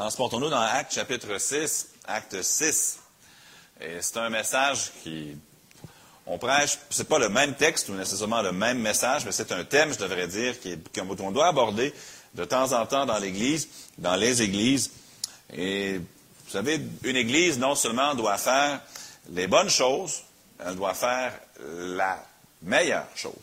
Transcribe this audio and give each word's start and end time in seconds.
Transportons-nous 0.00 0.48
dans 0.48 0.62
Acte 0.62 0.94
chapitre 0.94 1.38
6, 1.38 1.88
Acte 2.06 2.40
6. 2.40 3.00
Et 3.82 3.98
c'est 4.00 4.16
un 4.16 4.30
message 4.30 4.92
qui, 5.02 5.36
on 6.26 6.38
prêche, 6.38 6.78
c'est 6.88 7.06
pas 7.06 7.18
le 7.18 7.28
même 7.28 7.52
texte 7.54 7.90
ou 7.90 7.92
nécessairement 7.92 8.40
le 8.40 8.52
même 8.52 8.78
message, 8.78 9.26
mais 9.26 9.32
c'est 9.32 9.52
un 9.52 9.62
thème, 9.62 9.92
je 9.92 9.98
devrais 9.98 10.26
dire, 10.26 10.54
qu'on 10.94 11.32
doit 11.32 11.48
aborder 11.48 11.92
de 12.34 12.44
temps 12.46 12.72
en 12.72 12.86
temps 12.86 13.04
dans 13.04 13.18
l'Église, 13.18 13.68
dans 13.98 14.16
les 14.16 14.40
Églises. 14.40 14.90
Et 15.52 15.98
vous 15.98 16.50
savez, 16.50 16.80
une 17.04 17.16
Église 17.16 17.58
non 17.58 17.74
seulement 17.74 18.14
doit 18.14 18.38
faire 18.38 18.80
les 19.32 19.48
bonnes 19.48 19.68
choses, 19.68 20.22
elle 20.64 20.76
doit 20.76 20.94
faire 20.94 21.38
la 21.76 22.24
meilleure 22.62 23.08
chose. 23.14 23.34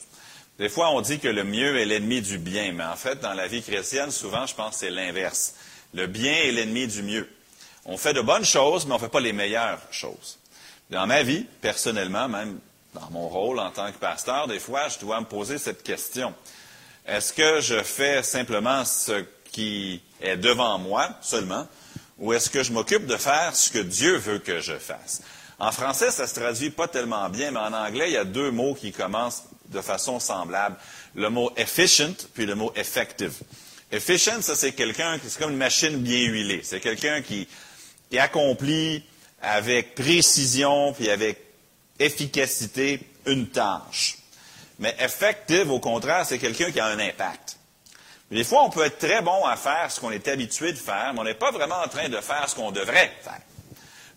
Des 0.58 0.70
fois, 0.70 0.90
on 0.90 1.02
dit 1.02 1.20
que 1.20 1.28
le 1.28 1.44
mieux 1.44 1.78
est 1.78 1.86
l'ennemi 1.86 2.20
du 2.24 2.40
bien, 2.40 2.72
mais 2.72 2.84
en 2.84 2.96
fait, 2.96 3.20
dans 3.20 3.36
la 3.36 3.46
vie 3.46 3.62
chrétienne, 3.62 4.10
souvent, 4.10 4.48
je 4.48 4.56
pense 4.56 4.72
que 4.72 4.80
c'est 4.80 4.90
l'inverse. 4.90 5.54
Le 5.94 6.08
bien 6.08 6.34
est 6.34 6.52
l'ennemi 6.52 6.88
du 6.88 7.04
mieux. 7.04 7.30
On 7.86 7.98
fait 7.98 8.14
de 8.14 8.22
bonnes 8.22 8.46
choses, 8.46 8.86
mais 8.86 8.92
on 8.92 8.96
ne 8.96 9.02
fait 9.02 9.10
pas 9.10 9.20
les 9.20 9.34
meilleures 9.34 9.82
choses. 9.92 10.38
Dans 10.90 11.08
ma 11.08 11.24
vie, 11.24 11.46
personnellement, 11.62 12.28
même 12.28 12.60
dans 12.94 13.10
mon 13.12 13.28
rôle 13.28 13.60
en 13.60 13.72
tant 13.72 13.92
que 13.92 13.98
pasteur, 13.98 14.48
des 14.48 14.60
fois, 14.60 14.90
je 14.90 15.00
dois 15.00 15.20
me 15.20 15.26
poser 15.26 15.58
cette 15.58 15.84
question. 15.84 16.34
Est-ce 17.06 17.32
que 17.32 17.62
je 17.62 17.82
fais 17.84 18.24
simplement 18.24 18.84
ce 18.84 19.26
qui 19.52 20.02
est 20.22 20.38
devant 20.38 20.78
moi 20.78 21.10
seulement, 21.22 21.68
ou 22.18 22.34
est-ce 22.34 22.50
que 22.50 22.64
je 22.64 22.72
m'occupe 22.74 23.06
de 23.06 23.16
faire 23.18 23.56
ce 23.56 23.72
que 23.72 23.80
Dieu 23.80 24.18
veut 24.18 24.40
que 24.40 24.60
je 24.60 24.78
fasse? 24.78 25.22
En 25.60 25.72
français, 25.72 26.12
ça 26.12 26.28
se 26.28 26.36
traduit 26.36 26.70
pas 26.70 26.88
tellement 26.88 27.30
bien, 27.30 27.52
mais 27.52 27.60
en 27.60 27.74
anglais, 27.74 28.10
il 28.10 28.14
y 28.14 28.18
a 28.18 28.26
deux 28.26 28.52
mots 28.52 28.76
qui 28.76 28.92
commencent 28.92 29.44
de 29.70 29.82
façon 29.82 30.20
semblable. 30.20 30.76
Le 31.16 31.30
mot 31.30 31.52
efficient, 31.58 32.16
puis 32.34 32.46
le 32.46 32.56
mot 32.56 32.72
effective. 32.76 33.34
Efficient, 33.92 34.42
ça 34.42 34.56
c'est 34.56 34.74
quelqu'un, 34.74 35.18
c'est 35.24 35.40
comme 35.40 35.52
une 35.52 35.58
machine 35.58 35.98
bien 35.98 36.26
huilée. 36.26 36.62
C'est 36.64 36.80
quelqu'un 36.80 37.22
qui, 37.22 37.48
qui 38.10 38.20
accomplit 38.20 39.04
avec 39.42 39.96
précision, 39.96 40.94
puis 40.94 41.10
avec 41.10 41.40
efficacité 42.00 43.00
une 43.26 43.48
tâche. 43.48 44.18
Mais 44.80 44.96
effective, 45.00 45.72
au 45.72 45.80
contraire, 45.80 46.26
c'est 46.26 46.38
quelqu'un 46.38 46.72
qui 46.72 46.80
a 46.80 46.86
un 46.86 47.00
impact. 47.00 47.58
Des 48.30 48.44
fois, 48.44 48.64
on 48.64 48.70
peut 48.70 48.84
être 48.84 48.98
très 48.98 49.22
bon 49.22 49.46
à 49.46 49.56
faire 49.56 49.90
ce 49.90 50.00
qu'on 50.00 50.12
est 50.12 50.28
habitué 50.28 50.74
de 50.74 50.78
faire, 50.78 51.14
mais 51.14 51.20
on 51.22 51.24
n'est 51.24 51.34
pas 51.34 51.52
vraiment 51.52 51.80
en 51.84 51.88
train 51.88 52.10
de 52.10 52.20
faire 52.20 52.48
ce 52.48 52.56
qu'on 52.56 52.72
devrait 52.72 53.14
faire. 53.22 53.40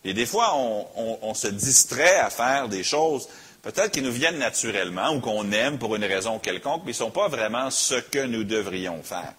Et 0.05 0.15
des 0.15 0.27
fois, 0.27 0.57
on, 0.57 1.35
se 1.35 1.47
distrait 1.47 2.19
à 2.19 2.31
faire 2.31 2.69
des 2.69 2.83
choses 2.83 3.29
peut-être 3.63 3.93
qui 3.93 4.03
nous 4.03 4.11
viennent 4.11 4.39
naturellement 4.39 5.11
ou 5.11 5.21
qu'on 5.21 5.53
aime 5.53 5.79
pour 5.79 5.95
une 5.95 6.05
raison 6.05 6.39
quelconque, 6.39 6.83
mais 6.87 6.93
qui 6.93 7.01
ne 7.01 7.05
sont 7.05 7.11
pas 7.11 7.29
vraiment 7.29 7.71
ce 7.71 7.97
que 7.97 8.25
nous 8.25 8.43
devrions 8.45 9.03
faire. 9.03 9.35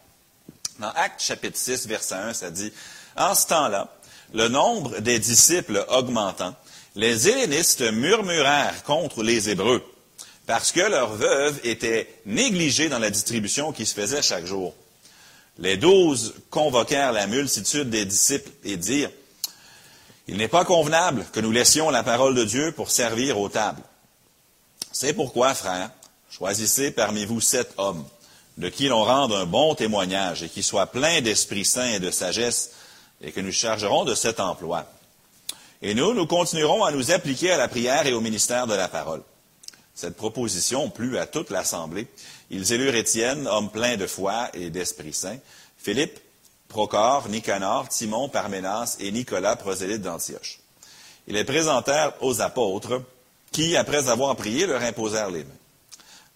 Dans 0.81 0.89
Acte 0.95 1.21
chapitre 1.21 1.59
6, 1.59 1.85
verset 1.85 2.15
1, 2.15 2.33
ça 2.33 2.49
dit, 2.49 2.73
En 3.15 3.35
ce 3.35 3.45
temps-là, 3.45 3.87
le 4.33 4.47
nombre 4.47 4.97
des 4.99 5.19
disciples 5.19 5.85
augmentant, 5.89 6.55
les 6.95 7.29
Hellénistes 7.29 7.83
murmurèrent 7.91 8.81
contre 8.83 9.21
les 9.21 9.51
Hébreux, 9.51 9.83
parce 10.47 10.71
que 10.71 10.79
leurs 10.79 11.13
veuves 11.13 11.59
étaient 11.63 12.11
négligées 12.25 12.89
dans 12.89 12.97
la 12.97 13.11
distribution 13.11 13.71
qui 13.71 13.85
se 13.85 13.93
faisait 13.93 14.23
chaque 14.23 14.47
jour. 14.47 14.73
Les 15.59 15.77
douze 15.77 16.33
convoquèrent 16.49 17.11
la 17.11 17.27
multitude 17.27 17.91
des 17.91 18.05
disciples 18.05 18.49
et 18.63 18.75
dirent, 18.75 19.11
il 20.27 20.38
n'est 20.38 20.47
pas 20.47 20.66
convenable 20.66 21.27
que 21.31 21.41
nous 21.41 21.51
laissions 21.51 21.91
la 21.91 22.01
parole 22.01 22.33
de 22.33 22.43
Dieu 22.43 22.71
pour 22.71 22.89
servir 22.89 23.39
aux 23.39 23.49
tables. 23.49 23.83
C'est 24.91 25.13
pourquoi, 25.13 25.53
frères, 25.53 25.91
choisissez 26.31 26.89
parmi 26.89 27.25
vous 27.25 27.39
sept 27.39 27.71
hommes, 27.77 28.03
de 28.57 28.69
qui 28.69 28.88
l'on 28.88 29.03
rende 29.03 29.33
un 29.33 29.45
bon 29.45 29.75
témoignage 29.75 30.44
et 30.44 30.49
qui 30.49 30.63
soient 30.63 30.88
pleins 30.88 31.21
d'Esprit 31.21 31.66
Saint 31.66 31.94
et 31.94 31.99
de 31.99 32.11
sagesse, 32.11 32.71
et 33.21 33.31
que 33.31 33.41
nous 33.41 33.52
chargerons 33.52 34.03
de 34.03 34.16
cet 34.16 34.39
emploi. 34.39 34.85
Et 35.81 35.94
nous, 35.94 36.13
nous 36.13 36.27
continuerons 36.27 36.83
à 36.83 36.91
nous 36.91 37.11
appliquer 37.11 37.52
à 37.52 37.57
la 37.57 37.67
prière 37.67 38.05
et 38.05 38.13
au 38.13 38.22
ministère 38.22 38.67
de 38.67 38.73
la 38.73 38.88
parole. 38.88 39.23
Cette 39.94 40.16
proposition 40.16 40.89
plut 40.89 41.17
à 41.17 41.25
toute 41.25 41.50
l'Assemblée. 41.50 42.07
Ils 42.50 42.73
élurent 42.73 42.95
Étienne, 42.95 43.47
homme 43.47 43.69
plein 43.69 43.97
de 43.97 44.07
foi 44.07 44.50
et 44.53 44.69
d'Esprit 44.69 45.13
Saint, 45.13 45.38
Philippe, 45.78 46.19
Procor, 46.68 47.28
Nicanor, 47.29 47.89
Timon, 47.89 48.29
Parménas 48.29 48.97
et 49.00 49.12
Nicolas, 49.12 49.56
prosélyte 49.56 50.01
d'Antioche. 50.01 50.59
Ils 51.28 51.35
les 51.35 51.44
présentèrent 51.44 52.13
aux 52.22 52.41
apôtres, 52.41 53.01
qui, 53.51 53.75
après 53.75 54.07
avoir 54.09 54.35
prié, 54.35 54.66
leur 54.66 54.81
imposèrent 54.81 55.29
les 55.29 55.44
mains. 55.44 55.60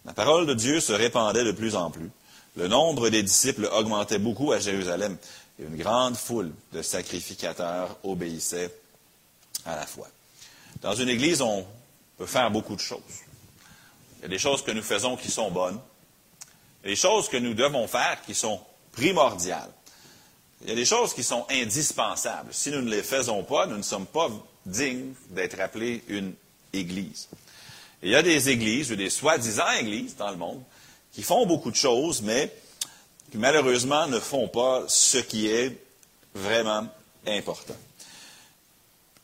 La 0.06 0.14
parole 0.14 0.46
de 0.46 0.54
Dieu 0.54 0.80
se 0.80 0.94
répandait 0.94 1.44
de 1.44 1.52
plus 1.52 1.76
en 1.76 1.90
plus. 1.90 2.10
Le 2.56 2.68
nombre 2.68 3.10
des 3.10 3.24
disciples 3.24 3.70
augmentait 3.74 4.20
beaucoup 4.20 4.52
à 4.52 4.60
Jérusalem, 4.60 5.18
et 5.60 5.64
une 5.64 5.78
grande 5.78 6.16
foule 6.16 6.52
de 6.74 6.82
sacrificateurs 6.82 7.98
obéissait 8.04 8.74
à 9.66 9.76
la 9.76 9.86
foi. 9.86 10.08
Dans 10.82 10.94
une 10.94 11.10
église, 11.10 11.42
on 11.42 11.66
peut 12.18 12.26
faire 12.26 12.52
beaucoup 12.52 12.76
de 12.76 12.82
choses. 12.82 13.00
Il 14.20 14.22
y 14.24 14.26
a 14.26 14.30
des 14.30 14.40
choses 14.40 14.62
que 14.62 14.72
nous 14.72 14.84
faisons 14.84 15.18
qui 15.18 15.32
sont 15.32 15.52
bonnes, 15.52 15.80
et 16.84 16.90
des 16.90 16.96
choses 16.96 17.28
que 17.28 17.38
nous 17.38 17.54
devons 17.54 17.88
faire 17.88 18.22
qui 18.26 18.36
sont 18.36 18.60
primordiales. 18.92 19.72
Il 20.62 20.70
y 20.70 20.72
a 20.72 20.76
des 20.76 20.86
choses 20.86 21.14
qui 21.14 21.24
sont 21.24 21.46
indispensables. 21.50 22.54
Si 22.54 22.72
nous 22.72 22.82
ne 22.82 22.90
les 22.90 23.04
faisons 23.04 23.44
pas, 23.44 23.66
nous 23.66 23.78
ne 23.78 23.84
sommes 23.84 24.06
pas 24.06 24.30
dignes 24.66 25.14
d'être 25.30 25.60
appelés 25.60 26.04
une 26.08 26.34
église. 26.74 27.28
Il 28.06 28.12
y 28.12 28.16
a 28.16 28.22
des 28.22 28.50
églises, 28.50 28.92
ou 28.92 28.96
des 28.96 29.10
soi-disant 29.10 29.70
églises 29.80 30.16
dans 30.16 30.30
le 30.30 30.38
monde, 30.38 30.62
qui 31.12 31.24
font 31.24 31.46
beaucoup 31.46 31.72
de 31.72 31.76
choses, 31.76 32.22
mais 32.22 32.54
qui 33.32 33.38
malheureusement 33.38 34.08
ne 34.08 34.20
font 34.20 34.48
pas 34.48 34.84
ce 34.88 35.18
qui 35.18 35.48
est 35.48 35.76
vraiment 36.36 36.88
important. 37.26 37.76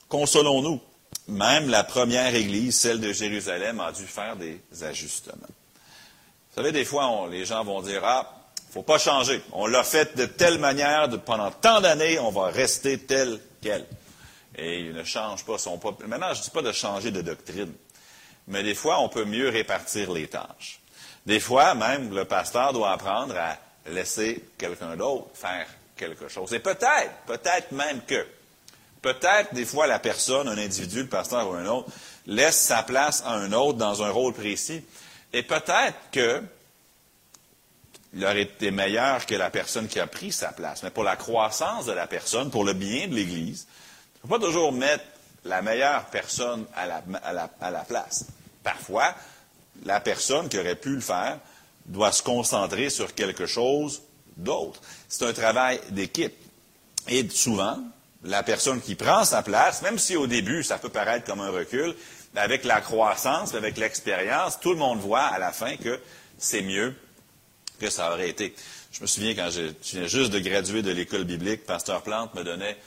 Consolons-nous. 0.09 0.81
Même 1.27 1.69
la 1.69 1.83
première 1.83 2.33
église, 2.33 2.75
celle 2.75 2.99
de 2.99 3.13
Jérusalem, 3.13 3.79
a 3.79 3.91
dû 3.91 4.05
faire 4.05 4.35
des 4.35 4.59
ajustements. 4.81 5.35
Vous 5.45 6.55
savez, 6.55 6.71
des 6.71 6.83
fois, 6.83 7.27
les 7.29 7.45
gens 7.45 7.63
vont 7.63 7.81
dire, 7.81 8.01
ah, 8.03 8.35
faut 8.71 8.81
pas 8.81 8.97
changer. 8.97 9.41
On 9.51 9.67
l'a 9.67 9.83
fait 9.83 10.17
de 10.17 10.25
telle 10.25 10.57
manière 10.57 11.07
pendant 11.23 11.51
tant 11.51 11.81
d'années, 11.81 12.17
on 12.19 12.31
va 12.31 12.47
rester 12.47 12.97
tel 12.97 13.39
quel. 13.61 13.85
Et 14.55 14.79
il 14.79 14.93
ne 14.93 15.03
change 15.03 15.45
pas 15.45 15.57
son 15.57 15.77
pas. 15.77 15.95
Maintenant, 16.07 16.33
je 16.33 16.39
ne 16.39 16.43
dis 16.43 16.49
pas 16.49 16.61
de 16.61 16.71
changer 16.71 17.11
de 17.11 17.21
doctrine, 17.21 17.71
mais 18.51 18.63
des 18.63 18.75
fois, 18.75 18.99
on 18.99 19.09
peut 19.09 19.25
mieux 19.25 19.49
répartir 19.49 20.11
les 20.11 20.27
tâches. 20.27 20.79
Des 21.25 21.39
fois, 21.39 21.73
même, 21.73 22.13
le 22.13 22.25
pasteur 22.25 22.73
doit 22.73 22.91
apprendre 22.91 23.35
à 23.37 23.57
laisser 23.89 24.43
quelqu'un 24.57 24.95
d'autre 24.95 25.27
faire 25.33 25.65
quelque 25.95 26.27
chose. 26.27 26.53
Et 26.53 26.59
peut-être, 26.59 27.11
peut-être 27.25 27.71
même 27.71 28.01
que, 28.05 28.27
peut-être 29.01 29.53
des 29.53 29.65
fois, 29.65 29.87
la 29.87 29.99
personne, 29.99 30.47
un 30.47 30.57
individu, 30.57 31.03
le 31.03 31.07
pasteur 31.07 31.49
ou 31.49 31.53
un 31.53 31.65
autre, 31.65 31.89
laisse 32.27 32.59
sa 32.59 32.83
place 32.83 33.23
à 33.25 33.31
un 33.31 33.53
autre 33.53 33.77
dans 33.77 34.03
un 34.03 34.09
rôle 34.09 34.33
précis. 34.33 34.83
Et 35.33 35.43
peut-être 35.43 35.97
que 36.11 36.43
il 38.13 38.25
aurait 38.25 38.41
été 38.41 38.71
meilleur 38.71 39.25
que 39.25 39.35
la 39.35 39.49
personne 39.49 39.87
qui 39.87 39.99
a 39.99 40.07
pris 40.07 40.33
sa 40.33 40.51
place. 40.51 40.83
Mais 40.83 40.89
pour 40.89 41.05
la 41.05 41.15
croissance 41.15 41.85
de 41.85 41.93
la 41.93 42.07
personne, 42.07 42.51
pour 42.51 42.65
le 42.65 42.73
bien 42.73 43.07
de 43.07 43.15
l'Église, 43.15 43.67
il 44.15 44.27
ne 44.27 44.29
faut 44.29 44.39
pas 44.39 44.45
toujours 44.45 44.73
mettre 44.73 45.05
la 45.45 45.61
meilleure 45.61 46.05
personne 46.05 46.65
à 46.75 46.85
la, 46.85 47.03
à, 47.23 47.71
la, 47.71 47.79
place. 47.83 48.25
Parfois, 48.63 49.15
la 49.85 49.99
personne 49.99 50.49
qui 50.49 50.59
aurait 50.59 50.75
pu 50.75 50.89
le 50.89 51.01
faire 51.01 51.39
doit 51.85 52.11
se 52.11 52.23
concentrer 52.23 52.89
sur 52.89 53.15
quelque 53.15 53.45
chose 53.45 54.01
d'autre. 54.37 54.81
C'est 55.09 55.25
un 55.25 55.33
travail 55.33 55.79
d'équipe. 55.89 56.33
Et 57.07 57.27
souvent, 57.29 57.79
la 58.23 58.43
personne 58.43 58.81
qui 58.81 58.95
prend 58.95 59.23
sa 59.25 59.41
place, 59.41 59.81
même 59.81 59.97
si 59.97 60.15
au 60.15 60.27
début 60.27 60.63
ça 60.63 60.77
peut 60.77 60.89
paraître 60.89 61.25
comme 61.25 61.41
un 61.41 61.49
recul, 61.49 61.95
avec 62.35 62.63
la 62.63 62.79
croissance, 62.79 63.55
avec 63.55 63.77
l'expérience, 63.77 64.59
tout 64.59 64.71
le 64.71 64.77
monde 64.77 64.99
voit 64.99 65.23
à 65.23 65.39
la 65.39 65.51
fin 65.51 65.75
que 65.75 65.99
c'est 66.37 66.61
mieux 66.61 66.95
que 67.79 67.89
ça 67.89 68.13
aurait 68.13 68.29
été. 68.29 68.55
Je 68.91 69.01
me 69.01 69.07
souviens 69.07 69.33
quand 69.33 69.49
je, 69.49 69.71
viens 69.97 70.07
juste 70.07 70.31
de 70.31 70.39
graduer 70.39 70.81
de 70.81 70.91
l'école 70.91 71.23
biblique, 71.23 71.65
Pasteur 71.65 72.03
Plante 72.03 72.33
me 72.35 72.43
donnait 72.43 72.77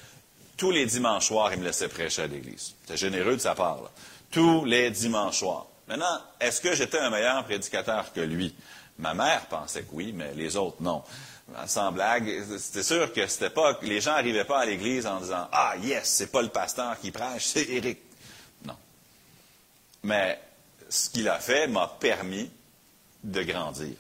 tous 0.57 0.71
les 0.71 0.87
dimanches 0.87 1.27
soirs, 1.27 1.53
il 1.53 1.61
me 1.61 1.65
laissait 1.65 1.89
prêcher 1.89 2.23
à 2.23 2.27
l'église. 2.27 2.75
C'était 2.83 2.97
généreux 2.97 3.35
de 3.35 3.41
sa 3.41 3.55
part. 3.55 3.91
Tous 4.35 4.65
les 4.65 4.91
dimanches 4.91 5.39
soirs. 5.39 5.67
Maintenant, 5.87 6.19
est-ce 6.41 6.61
que 6.61 6.75
j'étais 6.75 6.99
un 6.99 7.09
meilleur 7.09 7.45
prédicateur 7.45 8.13
que 8.13 8.21
lui? 8.21 8.53
Ma 8.99 9.15
mère 9.15 9.47
pensait 9.47 9.83
que 9.83 9.93
oui, 9.93 10.13
mais 10.13 10.35
les 10.35 10.57
autres, 10.57 10.79
non. 10.81 11.05
Sans 11.67 11.93
blague, 11.93 12.43
c'était 12.59 12.83
sûr 12.83 13.13
que 13.13 13.25
c'était 13.29 13.51
pas, 13.51 13.79
les 13.83 14.01
gens 14.01 14.11
n'arrivaient 14.11 14.45
pas 14.45 14.63
à 14.63 14.67
l'église 14.67 15.07
en 15.07 15.21
disant, 15.21 15.49
ah, 15.53 15.75
yes, 15.81 16.09
c'est 16.09 16.33
pas 16.33 16.43
le 16.43 16.49
pasteur 16.49 16.99
qui 16.99 17.13
prêche, 17.13 17.45
c'est 17.45 17.69
Éric. 17.69 18.01
Non. 18.65 18.77
Mais 20.03 20.41
ce 20.89 21.11
qu'il 21.11 21.29
a 21.29 21.39
fait 21.39 21.69
m'a 21.69 21.87
permis 21.87 22.51
de 23.23 23.43
grandir. 23.45 23.95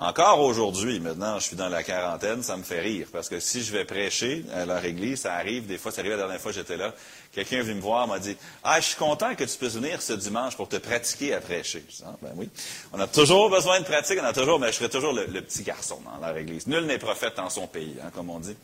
Encore 0.00 0.38
aujourd'hui, 0.42 1.00
maintenant, 1.00 1.40
je 1.40 1.44
suis 1.44 1.56
dans 1.56 1.68
la 1.68 1.82
quarantaine, 1.82 2.44
ça 2.44 2.56
me 2.56 2.62
fait 2.62 2.78
rire, 2.78 3.08
parce 3.12 3.28
que 3.28 3.40
si 3.40 3.64
je 3.64 3.72
vais 3.72 3.84
prêcher 3.84 4.44
à 4.54 4.64
leur 4.64 4.84
église, 4.84 5.22
ça 5.22 5.34
arrive, 5.34 5.66
des 5.66 5.76
fois, 5.76 5.90
ça 5.90 6.02
arrive 6.02 6.12
la 6.12 6.18
dernière 6.18 6.40
fois 6.40 6.52
que 6.52 6.58
j'étais 6.58 6.76
là, 6.76 6.94
quelqu'un 7.32 7.56
est 7.56 7.62
venu 7.62 7.74
me 7.74 7.80
voir, 7.80 8.06
m'a 8.06 8.20
dit, 8.20 8.36
ah, 8.62 8.78
je 8.80 8.86
suis 8.86 8.96
content 8.96 9.34
que 9.34 9.42
tu 9.42 9.58
puisses 9.58 9.74
venir 9.74 10.00
ce 10.00 10.12
dimanche 10.12 10.56
pour 10.56 10.68
te 10.68 10.76
pratiquer 10.76 11.34
à 11.34 11.40
prêcher. 11.40 11.84
Ah, 12.06 12.14
ben 12.22 12.30
oui. 12.36 12.48
On 12.92 13.00
a 13.00 13.08
toujours 13.08 13.50
besoin 13.50 13.80
de 13.80 13.84
pratique, 13.86 14.20
on 14.22 14.24
a 14.24 14.32
toujours, 14.32 14.60
mais 14.60 14.68
je 14.68 14.76
serai 14.76 14.88
toujours 14.88 15.12
le, 15.12 15.26
petit 15.40 15.64
garçon 15.64 16.00
dans 16.04 16.24
leur 16.24 16.36
église. 16.36 16.68
Nul 16.68 16.86
n'est 16.86 16.98
prophète 16.98 17.34
dans 17.36 17.50
son 17.50 17.66
pays, 17.66 17.96
hein, 18.00 18.12
comme 18.14 18.30
on 18.30 18.38
dit. 18.38 18.56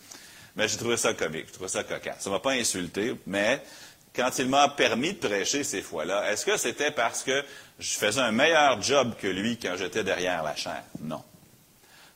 Mais 0.55 0.69
j'ai 0.69 0.77
trouvé 0.77 0.97
ça 0.97 1.15
comique, 1.15 1.47
j'ai 1.47 1.55
trouvé 1.55 1.69
ça 1.69 1.83
cocasse. 1.83 2.21
Ça 2.21 2.31
m'a 2.31 2.39
pas 2.39 2.53
insulté, 2.53 3.17
mais 3.27 3.61
quand 4.15 4.39
il 4.39 4.49
m'a 4.49 4.69
permis 4.69 5.15
de 5.15 5.27
prêcher 5.27 5.65
ces 5.65 5.83
fois-là, 5.83 6.31
est-ce 6.31 6.47
que 6.47 6.57
c'était 6.57 6.91
parce 6.91 7.23
que 7.23 7.45
je 7.79 7.95
faisais 7.95 8.21
un 8.21 8.33
meilleur 8.33 8.81
job 8.81 9.15
que 9.21 9.27
lui 9.27 9.59
quand 9.59 9.77
j'étais 9.77 10.05
derrière 10.05 10.43
la 10.43 10.55
chair? 10.55 10.83
Non. 11.01 11.23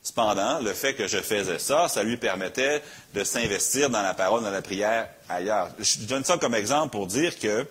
Cependant, 0.01 0.61
le 0.61 0.73
fait 0.73 0.95
que 0.95 1.09
je 1.09 1.19
faisais 1.19 1.59
ça, 1.59 1.89
ça 1.89 2.03
lui 2.05 2.17
permettait 2.17 2.83
de 3.15 3.25
s'investir 3.25 3.91
dans 3.91 4.01
la 4.01 4.15
parole, 4.15 4.43
dans 4.43 4.51
la 4.51 4.63
prière 4.63 5.09
ailleurs. 5.29 5.71
Je 5.79 6.07
donne 6.07 6.25
ça 6.25 6.39
comme 6.39 6.55
exemple 6.55 6.93
pour 6.93 7.07
dire 7.07 7.39
que 7.39 7.67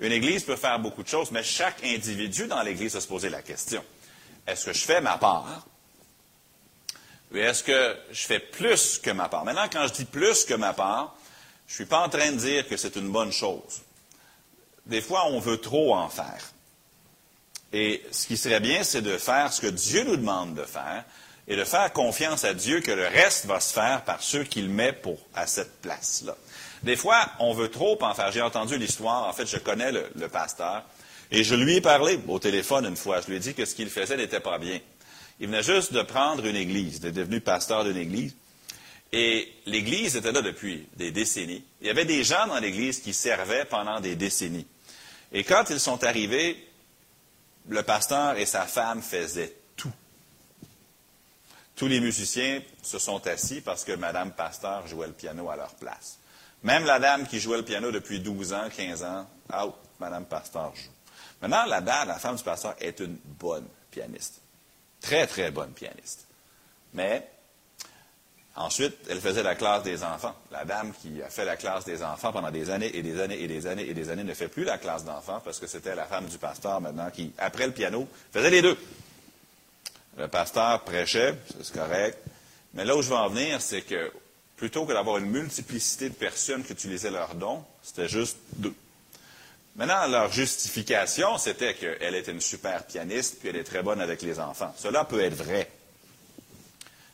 une 0.00 0.12
Église 0.12 0.42
peut 0.42 0.56
faire 0.56 0.80
beaucoup 0.80 1.04
de 1.04 1.08
choses, 1.08 1.30
mais 1.30 1.44
chaque 1.44 1.84
individu 1.84 2.48
dans 2.48 2.60
l'Église 2.62 2.94
va 2.94 3.00
se 3.00 3.06
poser 3.06 3.28
la 3.28 3.42
question. 3.42 3.84
Est-ce 4.46 4.66
que 4.66 4.72
je 4.72 4.84
fais 4.84 5.00
ma 5.00 5.16
part? 5.16 5.64
Ou 7.32 7.36
est-ce 7.36 7.62
que 7.62 7.96
je 8.10 8.26
fais 8.26 8.40
plus 8.40 8.98
que 8.98 9.10
ma 9.10 9.28
part? 9.28 9.44
Maintenant, 9.44 9.68
quand 9.72 9.86
je 9.86 9.92
dis 9.92 10.04
plus 10.04 10.44
que 10.44 10.54
ma 10.54 10.72
part, 10.72 11.14
je 11.72 11.76
ne 11.76 11.86
suis 11.86 11.90
pas 11.90 12.04
en 12.04 12.10
train 12.10 12.30
de 12.32 12.36
dire 12.36 12.68
que 12.68 12.76
c'est 12.76 12.96
une 12.96 13.08
bonne 13.08 13.32
chose. 13.32 13.80
Des 14.84 15.00
fois, 15.00 15.28
on 15.28 15.40
veut 15.40 15.56
trop 15.56 15.94
en 15.94 16.10
faire. 16.10 16.52
Et 17.72 18.02
ce 18.10 18.26
qui 18.26 18.36
serait 18.36 18.60
bien, 18.60 18.84
c'est 18.84 19.00
de 19.00 19.16
faire 19.16 19.50
ce 19.50 19.62
que 19.62 19.68
Dieu 19.68 20.04
nous 20.04 20.16
demande 20.16 20.54
de 20.54 20.64
faire 20.64 21.02
et 21.48 21.56
de 21.56 21.64
faire 21.64 21.90
confiance 21.94 22.44
à 22.44 22.52
Dieu 22.52 22.80
que 22.80 22.90
le 22.90 23.06
reste 23.06 23.46
va 23.46 23.58
se 23.58 23.72
faire 23.72 24.04
par 24.04 24.22
ceux 24.22 24.44
qu'il 24.44 24.68
met 24.68 25.00
à 25.34 25.46
cette 25.46 25.80
place-là. 25.80 26.36
Des 26.82 26.94
fois, 26.94 27.30
on 27.38 27.54
veut 27.54 27.70
trop 27.70 27.96
en 28.02 28.12
faire. 28.12 28.30
J'ai 28.32 28.42
entendu 28.42 28.76
l'histoire, 28.76 29.26
en 29.26 29.32
fait, 29.32 29.46
je 29.46 29.56
connais 29.56 29.92
le, 29.92 30.28
pasteur, 30.28 30.84
et 31.30 31.42
je 31.42 31.54
lui 31.54 31.76
ai 31.76 31.80
parlé 31.80 32.20
au 32.28 32.38
téléphone 32.38 32.84
une 32.84 32.96
fois. 32.96 33.22
Je 33.22 33.28
lui 33.28 33.36
ai 33.36 33.40
dit 33.40 33.54
que 33.54 33.64
ce 33.64 33.74
qu'il 33.74 33.88
faisait 33.88 34.18
n'était 34.18 34.40
pas 34.40 34.58
bien. 34.58 34.78
Il 35.40 35.46
venait 35.46 35.62
juste 35.62 35.94
de 35.94 36.02
prendre 36.02 36.44
une 36.44 36.56
église, 36.56 37.00
d'être 37.00 37.14
devenu 37.14 37.40
pasteur 37.40 37.84
d'une 37.84 37.96
église. 37.96 38.34
Et 39.12 39.52
l'Église 39.66 40.16
était 40.16 40.32
là 40.32 40.40
depuis 40.40 40.88
des 40.96 41.10
décennies. 41.10 41.62
Il 41.80 41.86
y 41.86 41.90
avait 41.90 42.06
des 42.06 42.24
gens 42.24 42.46
dans 42.46 42.58
l'Église 42.58 43.00
qui 43.00 43.12
servaient 43.12 43.66
pendant 43.66 44.00
des 44.00 44.16
décennies. 44.16 44.66
Et 45.32 45.44
quand 45.44 45.68
ils 45.68 45.80
sont 45.80 46.02
arrivés, 46.02 46.56
le 47.68 47.82
pasteur 47.82 48.36
et 48.38 48.46
sa 48.46 48.66
femme 48.66 49.02
faisaient 49.02 49.54
tout. 49.76 49.92
Tous 51.76 51.88
les 51.88 52.00
musiciens 52.00 52.62
se 52.82 52.98
sont 52.98 53.26
assis 53.26 53.60
parce 53.60 53.84
que 53.84 53.92
Madame 53.92 54.32
Pasteur 54.32 54.86
jouait 54.86 55.06
le 55.06 55.12
piano 55.12 55.50
à 55.50 55.56
leur 55.56 55.74
place. 55.74 56.18
Même 56.62 56.84
la 56.84 56.98
dame 56.98 57.26
qui 57.26 57.40
jouait 57.40 57.56
le 57.56 57.64
piano 57.64 57.90
depuis 57.90 58.20
12 58.20 58.52
ans, 58.52 58.68
15 58.74 59.02
ans, 59.02 59.26
out, 59.52 59.74
Madame 59.98 60.24
Pasteur 60.24 60.74
joue. 60.74 60.90
Maintenant, 61.40 61.66
la 61.66 61.80
dame, 61.80 62.08
la 62.08 62.18
femme 62.18 62.36
du 62.36 62.42
pasteur, 62.42 62.76
est 62.80 63.00
une 63.00 63.18
bonne 63.38 63.66
pianiste. 63.90 64.40
Très, 65.00 65.26
très 65.26 65.50
bonne 65.50 65.72
pianiste. 65.72 66.26
Mais 66.94 67.28
Ensuite, 68.54 68.94
elle 69.08 69.20
faisait 69.20 69.42
la 69.42 69.54
classe 69.54 69.82
des 69.82 70.04
enfants. 70.04 70.34
La 70.50 70.64
dame 70.64 70.92
qui 71.00 71.22
a 71.22 71.30
fait 71.30 71.46
la 71.46 71.56
classe 71.56 71.84
des 71.86 72.02
enfants 72.02 72.32
pendant 72.32 72.50
des 72.50 72.68
années 72.68 72.94
et 72.94 73.02
des 73.02 73.18
années 73.18 73.40
et 73.40 73.48
des 73.48 73.66
années 73.66 73.88
et 73.88 73.94
des 73.94 74.10
années 74.10 74.24
ne 74.24 74.34
fait 74.34 74.48
plus 74.48 74.64
la 74.64 74.76
classe 74.76 75.04
d'enfants 75.04 75.40
parce 75.42 75.58
que 75.58 75.66
c'était 75.66 75.94
la 75.94 76.04
femme 76.04 76.26
du 76.26 76.36
pasteur 76.36 76.80
maintenant 76.80 77.10
qui, 77.10 77.32
après 77.38 77.66
le 77.66 77.72
piano, 77.72 78.06
faisait 78.30 78.50
les 78.50 78.60
deux. 78.60 78.76
Le 80.18 80.28
pasteur 80.28 80.82
prêchait, 80.82 81.34
c'est 81.62 81.72
correct. 81.72 82.18
Mais 82.74 82.84
là 82.84 82.94
où 82.94 83.00
je 83.00 83.08
veux 83.08 83.16
en 83.16 83.28
venir, 83.28 83.62
c'est 83.62 83.82
que 83.82 84.12
plutôt 84.56 84.84
que 84.84 84.92
d'avoir 84.92 85.16
une 85.16 85.30
multiplicité 85.30 86.10
de 86.10 86.14
personnes 86.14 86.62
qui 86.62 86.72
utilisaient 86.72 87.10
leurs 87.10 87.34
dons, 87.34 87.64
c'était 87.82 88.08
juste 88.08 88.36
deux. 88.56 88.74
Maintenant, 89.76 90.06
leur 90.06 90.30
justification, 90.30 91.38
c'était 91.38 91.74
qu'elle 91.74 92.14
était 92.14 92.32
une 92.32 92.42
super 92.42 92.84
pianiste, 92.84 93.38
puis 93.40 93.48
elle 93.48 93.56
est 93.56 93.64
très 93.64 93.82
bonne 93.82 94.02
avec 94.02 94.20
les 94.20 94.38
enfants. 94.38 94.74
Cela 94.76 95.06
peut 95.06 95.20
être 95.20 95.34
vrai 95.34 95.70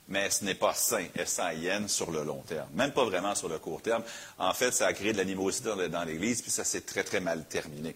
mais 0.08 0.30
ce 0.30 0.44
n'est 0.44 0.54
pas 0.54 0.74
sain, 0.74 1.06
S-A-I-N, 1.14 1.86
sur 1.86 2.10
le 2.10 2.24
long 2.24 2.42
terme. 2.48 2.68
Même 2.72 2.92
pas 2.92 3.04
vraiment 3.04 3.34
sur 3.34 3.48
le 3.48 3.58
court 3.58 3.82
terme. 3.82 4.02
En 4.38 4.54
fait, 4.54 4.72
ça 4.72 4.86
a 4.86 4.92
créé 4.94 5.12
de 5.12 5.18
l'animosité 5.18 5.70
dans 5.88 6.04
l'Église, 6.04 6.40
puis 6.40 6.50
ça 6.50 6.64
s'est 6.64 6.80
très, 6.80 7.04
très 7.04 7.20
mal 7.20 7.44
terminé. 7.44 7.94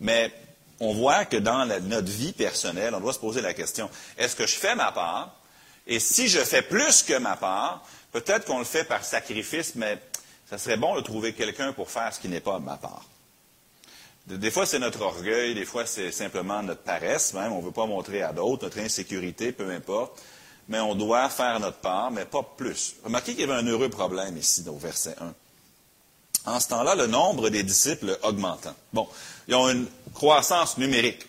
Mais 0.00 0.32
on 0.80 0.92
voit 0.92 1.24
que 1.24 1.36
dans 1.36 1.66
notre 1.66 2.10
vie 2.10 2.32
personnelle, 2.32 2.94
on 2.94 3.00
doit 3.00 3.12
se 3.12 3.20
poser 3.20 3.42
la 3.42 3.54
question, 3.54 3.88
est-ce 4.18 4.34
que 4.34 4.46
je 4.46 4.56
fais 4.56 4.74
ma 4.74 4.90
part? 4.90 5.36
Et 5.86 6.00
si 6.00 6.28
je 6.28 6.40
fais 6.40 6.62
plus 6.62 7.02
que 7.02 7.16
ma 7.18 7.36
part, 7.36 7.86
peut-être 8.12 8.46
qu'on 8.46 8.58
le 8.58 8.64
fait 8.64 8.84
par 8.84 9.04
sacrifice, 9.04 9.76
mais 9.76 9.98
ça 10.48 10.58
serait 10.58 10.76
bon 10.76 10.96
de 10.96 11.00
trouver 11.00 11.32
quelqu'un 11.32 11.72
pour 11.72 11.90
faire 11.90 12.12
ce 12.12 12.18
qui 12.18 12.28
n'est 12.28 12.40
pas 12.40 12.58
ma 12.58 12.76
part. 12.76 13.04
Des 14.26 14.50
fois, 14.50 14.66
c'est 14.66 14.78
notre 14.78 15.02
orgueil, 15.02 15.54
des 15.54 15.64
fois, 15.64 15.86
c'est 15.86 16.10
simplement 16.12 16.62
notre 16.62 16.82
paresse, 16.82 17.34
même. 17.34 17.52
On 17.52 17.60
ne 17.60 17.64
veut 17.64 17.72
pas 17.72 17.86
montrer 17.86 18.22
à 18.22 18.32
d'autres, 18.32 18.64
notre 18.64 18.78
insécurité, 18.78 19.52
peu 19.52 19.70
importe 19.70 20.20
mais 20.70 20.78
on 20.78 20.94
doit 20.94 21.28
faire 21.28 21.58
notre 21.58 21.78
part, 21.78 22.12
mais 22.12 22.24
pas 22.24 22.44
plus. 22.56 22.94
Remarquez 23.04 23.32
qu'il 23.32 23.40
y 23.40 23.50
avait 23.50 23.60
un 23.60 23.66
heureux 23.66 23.90
problème 23.90 24.36
ici, 24.36 24.64
au 24.68 24.78
verset 24.78 25.16
1. 26.46 26.52
En 26.52 26.60
ce 26.60 26.68
temps-là, 26.68 26.94
le 26.94 27.08
nombre 27.08 27.50
des 27.50 27.64
disciples 27.64 28.16
augmentant. 28.22 28.74
Bon, 28.92 29.08
ils 29.48 29.54
ont 29.56 29.68
une 29.68 29.88
croissance 30.14 30.78
numérique. 30.78 31.26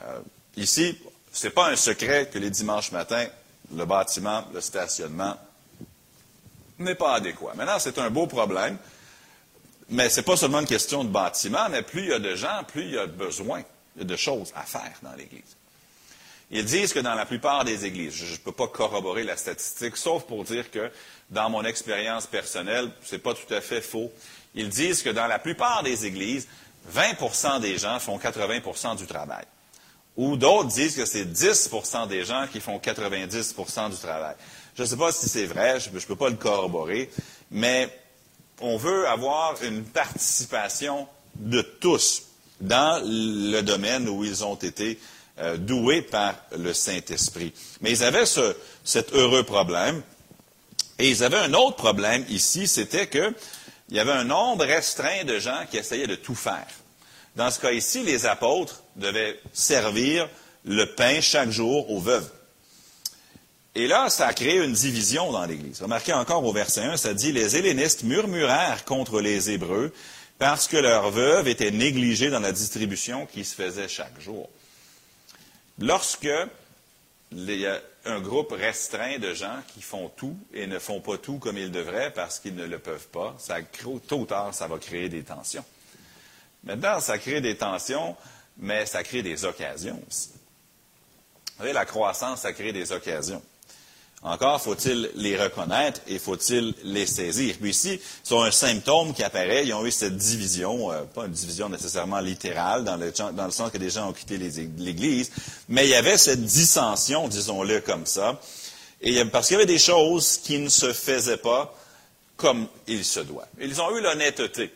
Euh, 0.00 0.20
ici, 0.56 0.98
ce 1.32 1.46
n'est 1.46 1.52
pas 1.52 1.70
un 1.70 1.76
secret 1.76 2.28
que 2.30 2.38
les 2.38 2.50
dimanches 2.50 2.92
matins, 2.92 3.26
le 3.74 3.86
bâtiment, 3.86 4.44
le 4.52 4.60
stationnement 4.60 5.34
n'est 6.78 6.94
pas 6.94 7.14
adéquat. 7.14 7.54
Maintenant, 7.54 7.78
c'est 7.78 7.98
un 7.98 8.10
beau 8.10 8.26
problème, 8.26 8.76
mais 9.88 10.10
ce 10.10 10.18
n'est 10.18 10.24
pas 10.24 10.36
seulement 10.36 10.60
une 10.60 10.66
question 10.66 11.04
de 11.04 11.08
bâtiment, 11.08 11.70
mais 11.70 11.82
plus 11.82 12.02
il 12.02 12.08
y 12.10 12.12
a 12.12 12.18
de 12.18 12.34
gens, 12.34 12.64
plus 12.68 12.82
il 12.82 12.90
y 12.90 12.98
a 12.98 13.06
besoin, 13.06 13.62
il 13.96 14.00
y 14.00 14.04
a 14.04 14.06
de 14.06 14.16
choses 14.16 14.52
à 14.54 14.64
faire 14.64 14.92
dans 15.02 15.12
l'Église. 15.14 15.56
Ils 16.50 16.64
disent 16.64 16.92
que 16.92 17.00
dans 17.00 17.14
la 17.14 17.26
plupart 17.26 17.64
des 17.64 17.84
églises, 17.84 18.14
je 18.14 18.32
ne 18.32 18.38
peux 18.38 18.52
pas 18.52 18.68
corroborer 18.68 19.24
la 19.24 19.36
statistique, 19.36 19.96
sauf 19.96 20.24
pour 20.24 20.44
dire 20.44 20.70
que 20.70 20.90
dans 21.30 21.50
mon 21.50 21.64
expérience 21.64 22.26
personnelle, 22.26 22.90
ce 23.02 23.14
n'est 23.14 23.20
pas 23.20 23.34
tout 23.34 23.52
à 23.52 23.60
fait 23.60 23.80
faux. 23.80 24.12
Ils 24.54 24.68
disent 24.68 25.02
que 25.02 25.10
dans 25.10 25.26
la 25.26 25.38
plupart 25.38 25.82
des 25.82 26.06
églises, 26.06 26.46
20% 26.92 27.60
des 27.60 27.78
gens 27.78 27.98
font 27.98 28.18
80% 28.18 28.96
du 28.96 29.06
travail. 29.06 29.44
Ou 30.16 30.36
d'autres 30.36 30.68
disent 30.68 30.96
que 30.96 31.06
c'est 31.06 31.24
10% 31.24 32.06
des 32.08 32.24
gens 32.24 32.46
qui 32.50 32.60
font 32.60 32.78
90% 32.78 33.90
du 33.90 33.96
travail. 33.96 34.36
Je 34.76 34.82
ne 34.82 34.86
sais 34.86 34.96
pas 34.96 35.12
si 35.12 35.28
c'est 35.28 35.46
vrai, 35.46 35.80
je 35.80 35.90
ne 35.90 35.98
peux 35.98 36.16
pas 36.16 36.28
le 36.28 36.36
corroborer, 36.36 37.10
mais 37.50 37.88
on 38.60 38.76
veut 38.76 39.08
avoir 39.08 39.60
une 39.62 39.82
participation 39.84 41.08
de 41.36 41.62
tous 41.62 42.24
dans 42.60 43.02
le 43.04 43.60
domaine 43.62 44.08
où 44.08 44.24
ils 44.24 44.44
ont 44.44 44.54
été 44.54 45.00
euh, 45.40 45.56
doués 45.56 46.02
par 46.02 46.34
le 46.56 46.72
Saint-Esprit. 46.72 47.52
Mais 47.80 47.90
ils 47.90 48.04
avaient 48.04 48.26
ce, 48.26 48.56
cet 48.84 49.12
heureux 49.12 49.42
problème. 49.42 50.02
Et 50.98 51.10
ils 51.10 51.24
avaient 51.24 51.38
un 51.38 51.54
autre 51.54 51.76
problème 51.76 52.24
ici, 52.28 52.68
c'était 52.68 53.08
qu'il 53.08 53.34
y 53.90 53.98
avait 53.98 54.12
un 54.12 54.24
nombre 54.24 54.64
restreint 54.64 55.24
de 55.24 55.38
gens 55.40 55.64
qui 55.70 55.76
essayaient 55.76 56.06
de 56.06 56.14
tout 56.14 56.36
faire. 56.36 56.66
Dans 57.34 57.50
ce 57.50 57.58
cas 57.58 57.72
ici, 57.72 58.04
les 58.04 58.26
apôtres 58.26 58.84
devaient 58.94 59.40
servir 59.52 60.28
le 60.64 60.84
pain 60.94 61.20
chaque 61.20 61.50
jour 61.50 61.90
aux 61.90 61.98
veuves. 61.98 62.30
Et 63.74 63.88
là, 63.88 64.08
ça 64.08 64.28
a 64.28 64.32
créé 64.32 64.58
une 64.62 64.72
division 64.72 65.32
dans 65.32 65.44
l'Église. 65.46 65.82
Remarquez 65.82 66.12
encore 66.12 66.44
au 66.44 66.52
verset 66.52 66.82
1, 66.82 66.96
ça 66.96 67.12
dit, 67.12 67.32
les 67.32 67.56
Hellénistes 67.56 68.04
murmurèrent 68.04 68.84
contre 68.84 69.20
les 69.20 69.50
Hébreux 69.50 69.92
parce 70.38 70.68
que 70.68 70.76
leurs 70.76 71.10
veuves 71.10 71.48
étaient 71.48 71.72
négligées 71.72 72.30
dans 72.30 72.40
la 72.40 72.52
distribution 72.52 73.26
qui 73.26 73.44
se 73.44 73.54
faisait 73.54 73.88
chaque 73.88 74.20
jour. 74.20 74.48
Lorsque 75.78 76.28
il 77.32 77.50
y 77.50 77.66
a 77.66 77.80
un 78.04 78.20
groupe 78.20 78.52
restreint 78.52 79.18
de 79.18 79.34
gens 79.34 79.58
qui 79.68 79.82
font 79.82 80.08
tout 80.08 80.36
et 80.52 80.66
ne 80.66 80.78
font 80.78 81.00
pas 81.00 81.18
tout 81.18 81.38
comme 81.38 81.58
ils 81.58 81.70
devraient 81.70 82.12
parce 82.12 82.38
qu'ils 82.38 82.54
ne 82.54 82.66
le 82.66 82.78
peuvent 82.78 83.08
pas, 83.08 83.36
tôt 84.06 84.18
ou 84.18 84.26
tard, 84.26 84.54
ça 84.54 84.68
va 84.68 84.78
créer 84.78 85.08
des 85.08 85.24
tensions. 85.24 85.64
Maintenant, 86.64 87.00
ça 87.00 87.18
crée 87.18 87.40
des 87.40 87.56
tensions, 87.56 88.16
mais 88.58 88.86
ça 88.86 89.02
crée 89.02 89.22
des 89.22 89.44
occasions 89.44 90.00
aussi. 90.08 90.30
Vous 90.32 91.58
voyez, 91.58 91.72
la 91.72 91.84
croissance, 91.84 92.40
ça 92.40 92.52
crée 92.52 92.72
des 92.72 92.92
occasions. 92.92 93.42
Encore 94.24 94.58
faut-il 94.62 95.10
les 95.16 95.36
reconnaître 95.36 96.00
et 96.06 96.18
faut-il 96.18 96.72
les 96.82 97.04
saisir. 97.04 97.56
Puis 97.60 97.70
ici, 97.70 98.00
c'est 98.22 98.34
un 98.34 98.50
symptôme 98.50 99.12
qui 99.12 99.22
apparaît. 99.22 99.66
Ils 99.66 99.74
ont 99.74 99.84
eu 99.84 99.90
cette 99.90 100.16
division, 100.16 100.90
euh, 100.90 101.02
pas 101.02 101.26
une 101.26 101.32
division 101.32 101.68
nécessairement 101.68 102.20
littérale, 102.20 102.84
dans 102.84 102.96
le, 102.96 103.12
dans 103.32 103.44
le 103.44 103.50
sens 103.50 103.70
que 103.70 103.76
des 103.76 103.90
gens 103.90 104.08
ont 104.08 104.12
quitté 104.14 104.38
l'Église, 104.38 105.30
mais 105.68 105.86
il 105.86 105.90
y 105.90 105.94
avait 105.94 106.16
cette 106.16 106.42
dissension, 106.42 107.28
disons-le 107.28 107.82
comme 107.82 108.06
ça, 108.06 108.40
et 109.02 109.22
parce 109.26 109.48
qu'il 109.48 109.56
y 109.56 109.58
avait 109.58 109.66
des 109.66 109.78
choses 109.78 110.38
qui 110.38 110.58
ne 110.58 110.70
se 110.70 110.94
faisaient 110.94 111.36
pas 111.36 111.74
comme 112.38 112.66
il 112.86 113.04
se 113.04 113.20
doit. 113.20 113.46
Ils 113.60 113.82
ont 113.82 113.94
eu 113.94 114.00
l'honnêteté, 114.00 114.72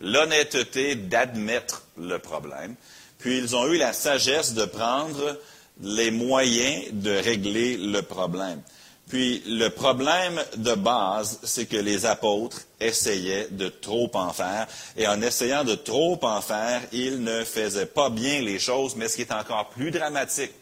l'honnêteté 0.00 0.96
d'admettre 0.96 1.84
le 1.96 2.18
problème, 2.18 2.74
puis 3.20 3.38
ils 3.38 3.54
ont 3.54 3.68
eu 3.68 3.76
la 3.78 3.92
sagesse 3.92 4.54
de 4.54 4.64
prendre 4.64 5.38
les 5.80 6.10
moyens 6.10 6.86
de 6.92 7.12
régler 7.12 7.76
le 7.76 8.02
problème. 8.02 8.60
Puis 9.08 9.42
le 9.46 9.68
problème 9.68 10.42
de 10.56 10.74
base, 10.74 11.40
c'est 11.42 11.66
que 11.66 11.76
les 11.76 12.04
apôtres 12.04 12.60
essayaient 12.78 13.48
de 13.50 13.68
trop 13.68 14.10
en 14.14 14.32
faire. 14.32 14.66
Et 14.96 15.08
en 15.08 15.22
essayant 15.22 15.64
de 15.64 15.74
trop 15.74 16.18
en 16.22 16.42
faire, 16.42 16.82
ils 16.92 17.22
ne 17.22 17.42
faisaient 17.44 17.86
pas 17.86 18.10
bien 18.10 18.42
les 18.42 18.58
choses. 18.58 18.96
Mais 18.96 19.08
ce 19.08 19.16
qui 19.16 19.22
est 19.22 19.32
encore 19.32 19.70
plus 19.70 19.90
dramatique, 19.90 20.52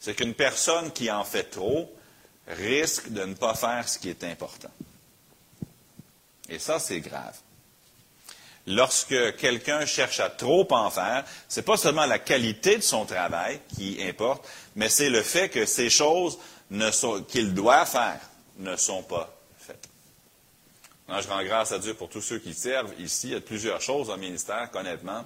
c'est 0.00 0.14
qu'une 0.14 0.34
personne 0.34 0.90
qui 0.90 1.10
en 1.10 1.24
fait 1.24 1.44
trop 1.44 1.90
risque 2.48 3.10
de 3.10 3.24
ne 3.24 3.34
pas 3.34 3.54
faire 3.54 3.88
ce 3.88 3.98
qui 3.98 4.08
est 4.08 4.24
important. 4.24 4.70
Et 6.48 6.58
ça, 6.58 6.78
c'est 6.78 7.00
grave. 7.00 7.34
Lorsque 8.68 9.36
quelqu'un 9.36 9.86
cherche 9.86 10.18
à 10.18 10.28
trop 10.28 10.66
en 10.72 10.90
faire, 10.90 11.24
c'est 11.48 11.62
pas 11.62 11.76
seulement 11.76 12.06
la 12.06 12.18
qualité 12.18 12.76
de 12.76 12.82
son 12.82 13.04
travail 13.04 13.60
qui 13.76 14.02
importe, 14.02 14.44
mais 14.74 14.88
c'est 14.88 15.08
le 15.08 15.22
fait 15.22 15.48
que 15.48 15.66
ces 15.66 15.88
choses 15.88 16.38
qu'il 17.28 17.54
doit 17.54 17.86
faire 17.86 18.20
ne 18.58 18.76
sont 18.76 19.02
pas 19.02 19.36
faites. 19.58 19.88
je 21.08 21.28
rends 21.28 21.44
grâce 21.44 21.72
à 21.72 21.78
Dieu 21.78 21.94
pour 21.94 22.08
tous 22.08 22.22
ceux 22.22 22.38
qui 22.38 22.54
servent 22.54 22.92
ici. 22.98 23.28
Il 23.28 23.32
y 23.32 23.36
a 23.36 23.40
plusieurs 23.40 23.80
choses 23.80 24.10
au 24.10 24.16
ministère, 24.16 24.70
honnêtement, 24.74 25.24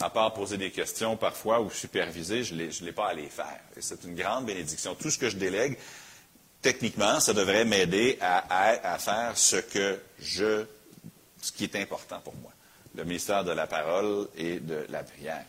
à 0.00 0.10
part 0.10 0.32
poser 0.32 0.56
des 0.56 0.70
questions 0.70 1.16
parfois 1.16 1.60
ou 1.60 1.70
superviser, 1.70 2.44
je 2.44 2.54
ne 2.54 2.84
l'ai 2.84 2.92
pas 2.92 3.08
à 3.08 3.14
les 3.14 3.28
faire. 3.28 3.60
Et 3.76 3.80
c'est 3.80 4.04
une 4.04 4.14
grande 4.14 4.46
bénédiction. 4.46 4.94
Tout 4.94 5.10
ce 5.10 5.18
que 5.18 5.28
je 5.28 5.36
délègue, 5.36 5.76
techniquement, 6.62 7.20
ça 7.20 7.32
devrait 7.32 7.64
m'aider 7.64 8.18
à, 8.20 8.92
à, 8.94 8.98
faire 8.98 9.36
ce 9.36 9.56
que 9.56 10.00
je, 10.20 10.64
ce 11.42 11.52
qui 11.52 11.64
est 11.64 11.76
important 11.76 12.20
pour 12.20 12.34
moi 12.36 12.52
le 12.98 13.04
ministère 13.04 13.44
de 13.44 13.52
la 13.52 13.66
parole 13.66 14.28
et 14.36 14.58
de 14.58 14.84
la 14.88 15.04
prière. 15.04 15.44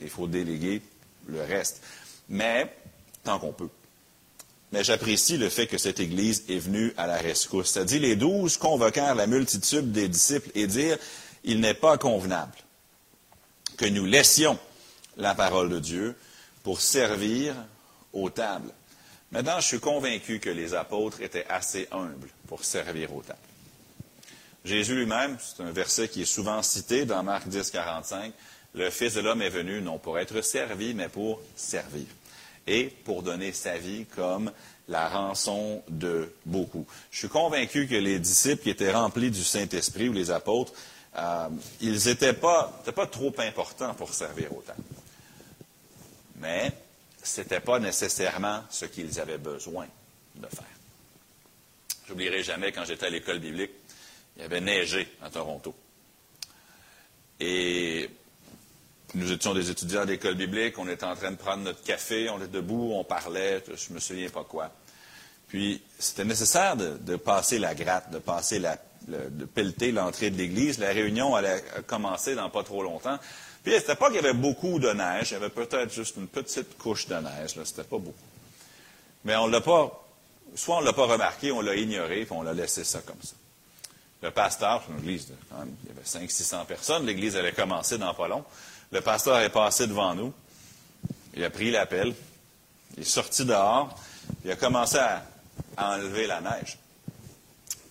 Il 0.00 0.08
faut 0.08 0.28
déléguer 0.28 0.80
le 1.26 1.42
reste. 1.42 1.82
Mais, 2.28 2.72
tant 3.24 3.38
qu'on 3.38 3.52
peut. 3.52 3.68
Mais 4.72 4.82
j'apprécie 4.82 5.36
le 5.36 5.50
fait 5.50 5.66
que 5.66 5.78
cette 5.78 6.00
Église 6.00 6.44
est 6.48 6.58
venue 6.58 6.94
à 6.96 7.06
la 7.06 7.18
rescousse. 7.18 7.70
C'est-à-dire, 7.70 8.00
les 8.00 8.16
douze 8.16 8.56
convoquèrent 8.56 9.14
la 9.14 9.26
multitude 9.26 9.92
des 9.92 10.08
disciples 10.08 10.50
et 10.54 10.66
dirent, 10.66 10.98
il 11.44 11.60
n'est 11.60 11.74
pas 11.74 11.98
convenable 11.98 12.52
que 13.76 13.86
nous 13.86 14.06
laissions 14.06 14.58
la 15.16 15.34
parole 15.34 15.68
de 15.68 15.78
Dieu 15.78 16.16
pour 16.62 16.80
servir 16.80 17.54
aux 18.12 18.30
tables. 18.30 18.72
Maintenant, 19.30 19.60
je 19.60 19.66
suis 19.66 19.80
convaincu 19.80 20.40
que 20.40 20.50
les 20.50 20.74
apôtres 20.74 21.20
étaient 21.20 21.46
assez 21.48 21.88
humbles 21.90 22.28
pour 22.46 22.64
servir 22.64 23.14
aux 23.14 23.22
tables. 23.22 23.38
Jésus 24.64 24.94
lui-même, 24.94 25.36
c'est 25.40 25.62
un 25.62 25.72
verset 25.72 26.08
qui 26.08 26.22
est 26.22 26.26
souvent 26.26 26.62
cité 26.62 27.04
dans 27.04 27.22
Marc 27.22 27.48
10, 27.48 27.70
45, 27.70 28.32
le 28.74 28.90
Fils 28.90 29.14
de 29.14 29.20
l'homme 29.20 29.42
est 29.42 29.50
venu 29.50 29.82
non 29.82 29.98
pour 29.98 30.18
être 30.18 30.40
servi, 30.40 30.94
mais 30.94 31.08
pour 31.08 31.40
servir. 31.56 32.06
Et 32.66 32.84
pour 33.04 33.22
donner 33.22 33.52
sa 33.52 33.76
vie 33.76 34.06
comme 34.06 34.52
la 34.88 35.08
rançon 35.08 35.82
de 35.88 36.32
beaucoup. 36.44 36.86
Je 37.10 37.18
suis 37.18 37.28
convaincu 37.28 37.86
que 37.86 37.94
les 37.94 38.18
disciples 38.18 38.62
qui 38.62 38.70
étaient 38.70 38.92
remplis 38.92 39.30
du 39.30 39.42
Saint-Esprit 39.42 40.08
ou 40.08 40.12
les 40.12 40.30
apôtres, 40.30 40.72
euh, 41.16 41.48
ils 41.80 42.06
n'étaient 42.06 42.32
pas, 42.32 42.82
trop 43.10 43.34
importants 43.38 43.94
pour 43.94 44.14
servir 44.14 44.56
autant. 44.56 44.74
Mais 46.36 46.72
ce 47.22 47.40
n'était 47.40 47.60
pas 47.60 47.78
nécessairement 47.78 48.62
ce 48.70 48.86
qu'ils 48.86 49.20
avaient 49.20 49.38
besoin 49.38 49.86
de 50.34 50.46
faire. 50.46 50.64
J'oublierai 52.08 52.42
jamais 52.42 52.72
quand 52.72 52.84
j'étais 52.84 53.06
à 53.06 53.10
l'école 53.10 53.38
biblique, 53.38 53.70
il 54.36 54.42
y 54.42 54.44
avait 54.44 54.60
neigé 54.60 55.08
à 55.22 55.30
Toronto. 55.30 55.74
Et 57.38 58.08
nous 59.14 59.32
étions 59.32 59.54
des 59.54 59.70
étudiants 59.70 60.04
d'école 60.04 60.34
biblique, 60.34 60.78
on 60.78 60.88
était 60.88 61.04
en 61.04 61.14
train 61.14 61.30
de 61.30 61.36
prendre 61.36 61.62
notre 61.64 61.82
café, 61.82 62.30
on 62.30 62.38
était 62.38 62.48
debout, 62.48 62.92
on 62.94 63.04
parlait, 63.04 63.62
je 63.68 63.92
me 63.92 64.00
souviens 64.00 64.28
pas 64.30 64.44
quoi. 64.44 64.70
Puis 65.48 65.82
c'était 65.98 66.24
nécessaire 66.24 66.76
de, 66.76 67.16
passer 67.16 67.58
la 67.58 67.74
gratte, 67.74 68.10
de 68.10 68.18
passer 68.18 68.58
la, 68.58 68.78
de 69.06 69.44
pelleter 69.44 69.92
l'entrée 69.92 70.30
de 70.30 70.38
l'église. 70.38 70.78
La 70.78 70.88
réunion 70.88 71.34
allait 71.34 71.62
commencer 71.86 72.34
dans 72.34 72.48
pas 72.48 72.62
trop 72.62 72.82
longtemps. 72.82 73.18
Puis 73.62 73.74
c'était 73.74 73.94
pas 73.94 74.06
qu'il 74.06 74.16
y 74.16 74.18
avait 74.18 74.32
beaucoup 74.32 74.78
de 74.78 74.90
neige, 74.90 75.30
il 75.30 75.34
y 75.34 75.36
avait 75.36 75.50
peut-être 75.50 75.92
juste 75.92 76.16
une 76.16 76.26
petite 76.26 76.78
couche 76.78 77.06
de 77.06 77.14
neige, 77.14 77.56
là, 77.56 77.64
c'était 77.64 77.84
pas 77.84 77.98
beaucoup. 77.98 78.14
Mais 79.24 79.36
on 79.36 79.46
l'a 79.46 79.60
pas, 79.60 80.04
soit 80.54 80.78
on 80.78 80.80
l'a 80.80 80.92
pas 80.92 81.06
remarqué, 81.06 81.52
on 81.52 81.60
l'a 81.60 81.76
ignoré, 81.76 82.24
puis 82.24 82.34
on 82.34 82.42
l'a 82.42 82.54
laissé 82.54 82.82
ça 82.82 83.00
comme 83.02 83.22
ça. 83.22 83.34
Le 84.22 84.30
pasteur, 84.30 84.82
une 84.88 84.98
église, 84.98 85.28
il 85.30 85.88
y 85.88 85.90
avait 85.90 86.26
500-600 86.26 86.64
personnes, 86.66 87.06
l'église 87.06 87.36
allait 87.36 87.52
commencer 87.52 87.98
dans 87.98 88.14
pas 88.14 88.26
long. 88.26 88.44
Le 88.92 89.00
pasteur 89.00 89.38
est 89.40 89.50
passé 89.50 89.86
devant 89.86 90.14
nous, 90.14 90.34
il 91.34 91.42
a 91.44 91.50
pris 91.50 91.70
l'appel, 91.70 92.14
il 92.96 93.02
est 93.02 93.06
sorti 93.06 93.46
dehors, 93.46 93.98
il 94.44 94.50
a 94.50 94.56
commencé 94.56 94.98
à, 94.98 95.24
enlever 95.78 96.26
la 96.26 96.42
neige. 96.42 96.76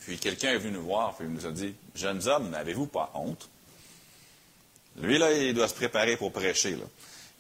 Puis 0.02 0.20
quelqu'un 0.20 0.52
est 0.52 0.58
venu 0.60 0.74
nous 0.74 0.84
voir, 0.84 1.16
puis 1.16 1.26
il 1.26 1.34
nous 1.34 1.48
a 1.48 1.52
dit 1.52 1.74
Jeunes 1.96 2.28
hommes, 2.28 2.52
n'avez-vous 2.52 2.86
pas 2.86 3.12
honte 3.16 3.50
Lui, 5.02 5.18
là, 5.18 5.32
il 5.34 5.56
doit 5.56 5.68
se 5.68 5.74
préparer 5.74 6.18
pour 6.18 6.32
prêcher. 6.32 6.78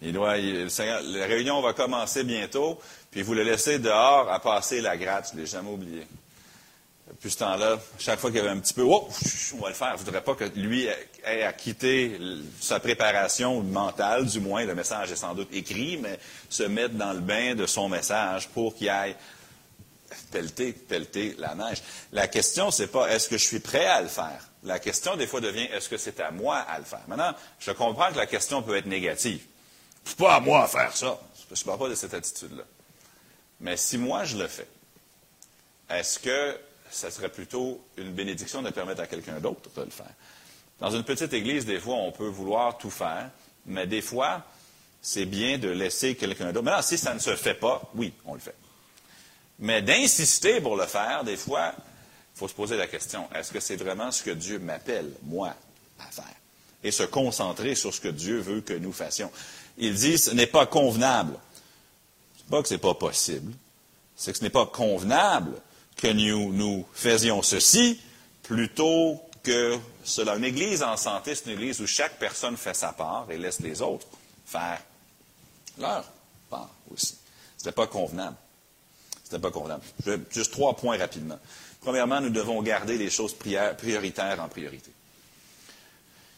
La 0.01 0.31
réunion 1.27 1.61
va 1.61 1.73
commencer 1.73 2.23
bientôt, 2.23 2.79
puis 3.11 3.21
vous 3.21 3.35
le 3.35 3.43
laissez 3.43 3.77
dehors 3.77 4.31
à 4.31 4.39
passer 4.39 4.81
la 4.81 4.97
gratte, 4.97 5.29
je 5.31 5.35
ne 5.35 5.41
l'ai 5.41 5.47
jamais 5.47 5.69
oublié. 5.69 6.07
Puis 7.21 7.29
ce 7.29 7.37
temps-là, 7.37 7.79
chaque 7.99 8.19
fois 8.19 8.31
qu'il 8.31 8.39
y 8.39 8.41
avait 8.41 8.49
un 8.49 8.57
petit 8.57 8.73
peu, 8.73 8.81
oh, 8.81 9.07
on 9.53 9.57
va 9.61 9.69
le 9.69 9.75
faire. 9.75 9.95
Je 9.95 10.03
voudrais 10.03 10.23
pas 10.23 10.33
que 10.33 10.45
lui 10.55 10.87
ait 11.23 11.43
à 11.43 11.53
quitter 11.53 12.19
sa 12.59 12.79
préparation 12.79 13.61
mentale, 13.61 14.25
du 14.25 14.39
moins, 14.39 14.65
le 14.65 14.73
message 14.73 15.11
est 15.11 15.17
sans 15.17 15.35
doute 15.35 15.49
écrit, 15.53 15.97
mais 15.97 16.19
se 16.49 16.63
mettre 16.63 16.95
dans 16.95 17.13
le 17.13 17.19
bain 17.19 17.53
de 17.53 17.67
son 17.67 17.89
message 17.89 18.49
pour 18.49 18.73
qu'il 18.73 18.89
aille 18.89 19.15
pelleter, 20.31 20.73
pelleter 20.73 21.35
la 21.37 21.53
neige. 21.53 21.83
La 22.11 22.27
question, 22.27 22.71
c'est 22.71 22.87
pas 22.87 23.07
est-ce 23.11 23.29
que 23.29 23.37
je 23.37 23.45
suis 23.45 23.59
prêt 23.59 23.85
à 23.85 24.01
le 24.01 24.07
faire? 24.07 24.49
La 24.63 24.79
question, 24.79 25.15
des 25.15 25.27
fois, 25.27 25.41
devient 25.41 25.67
est-ce 25.71 25.89
que 25.89 25.97
c'est 25.97 26.19
à 26.21 26.31
moi 26.31 26.57
à 26.57 26.79
le 26.79 26.85
faire? 26.85 27.03
Maintenant, 27.07 27.35
je 27.59 27.71
comprends 27.71 28.11
que 28.11 28.17
la 28.17 28.25
question 28.25 28.63
peut 28.63 28.75
être 28.75 28.87
négative. 28.87 29.45
C'est 30.05 30.17
pas 30.17 30.33
à 30.33 30.39
moi 30.39 30.63
à 30.63 30.67
faire 30.67 30.97
ça. 30.97 31.19
Je 31.53 31.61
ne 31.61 31.65
parle 31.65 31.79
pas 31.79 31.89
de 31.89 31.95
cette 31.95 32.15
attitude-là. 32.15 32.63
Mais 33.59 33.77
si 33.77 33.99
moi 33.99 34.23
je 34.23 34.37
le 34.37 34.47
fais, 34.47 34.67
est-ce 35.87 36.17
que 36.17 36.57
ça 36.91 37.09
serait 37.09 37.29
plutôt 37.29 37.81
une 37.97 38.11
bénédiction 38.11 38.61
de 38.61 38.69
permettre 38.69 39.01
à 39.01 39.07
quelqu'un 39.07 39.39
d'autre 39.39 39.69
de 39.75 39.81
le 39.83 39.89
faire. 39.89 40.13
Dans 40.79 40.91
une 40.91 41.03
petite 41.03 41.33
église, 41.33 41.65
des 41.65 41.79
fois, 41.79 41.95
on 41.95 42.11
peut 42.11 42.27
vouloir 42.27 42.77
tout 42.77 42.89
faire, 42.89 43.29
mais 43.65 43.87
des 43.87 44.01
fois, 44.01 44.43
c'est 45.01 45.25
bien 45.25 45.57
de 45.57 45.69
laisser 45.69 46.15
quelqu'un 46.15 46.51
d'autre. 46.51 46.65
Maintenant, 46.65 46.81
si 46.81 46.97
ça 46.97 47.13
ne 47.13 47.19
se 47.19 47.35
fait 47.35 47.53
pas, 47.53 47.81
oui, 47.95 48.13
on 48.25 48.33
le 48.33 48.39
fait. 48.39 48.55
Mais 49.59 49.81
d'insister 49.81 50.59
pour 50.59 50.75
le 50.75 50.85
faire, 50.85 51.23
des 51.23 51.37
fois, 51.37 51.73
il 51.77 52.39
faut 52.39 52.47
se 52.47 52.53
poser 52.53 52.77
la 52.77 52.87
question, 52.87 53.27
est-ce 53.35 53.51
que 53.51 53.59
c'est 53.59 53.75
vraiment 53.75 54.11
ce 54.11 54.23
que 54.23 54.31
Dieu 54.31 54.59
m'appelle, 54.59 55.11
moi, 55.23 55.53
à 55.99 56.11
faire? 56.11 56.25
Et 56.83 56.89
se 56.91 57.03
concentrer 57.03 57.75
sur 57.75 57.93
ce 57.93 58.01
que 58.01 58.07
Dieu 58.07 58.39
veut 58.39 58.61
que 58.61 58.73
nous 58.73 58.91
fassions. 58.91 59.31
Il 59.77 59.93
dit, 59.93 60.17
ce 60.17 60.31
n'est 60.31 60.47
pas 60.47 60.65
convenable. 60.65 61.33
n'est 61.33 62.49
pas 62.49 62.61
que 62.63 62.67
ce 62.67 62.73
n'est 62.73 62.79
pas 62.79 62.95
possible, 62.95 63.53
c'est 64.15 64.31
que 64.31 64.39
ce 64.39 64.43
n'est 64.43 64.49
pas 64.49 64.65
convenable 64.65 65.53
que 66.01 66.07
nous, 66.11 66.85
faisions 66.93 67.43
ceci 67.43 67.99
plutôt 68.41 69.21
que 69.43 69.77
cela. 70.03 70.35
Une 70.35 70.43
église 70.43 70.81
en 70.81 70.97
santé, 70.97 71.35
c'est 71.35 71.45
une 71.45 71.57
église 71.57 71.79
où 71.79 71.87
chaque 71.87 72.17
personne 72.17 72.57
fait 72.57 72.73
sa 72.73 72.91
part 72.91 73.27
et 73.29 73.37
laisse 73.37 73.59
les 73.59 73.81
autres 73.81 74.07
faire 74.45 74.81
leur 75.77 76.03
part 76.49 76.71
aussi. 76.91 77.17
Ce 77.57 77.63
n'était 77.63 77.75
pas 77.75 77.87
convenable. 77.87 78.35
Ce 79.29 79.37
pas 79.37 79.51
convenable. 79.51 79.83
juste 80.31 80.51
trois 80.51 80.75
points 80.75 80.97
rapidement. 80.97 81.39
Premièrement, 81.79 82.19
nous 82.19 82.29
devons 82.29 82.61
garder 82.61 82.97
les 82.97 83.09
choses 83.09 83.33
prioritaires 83.33 84.41
en 84.41 84.49
priorité. 84.49 84.91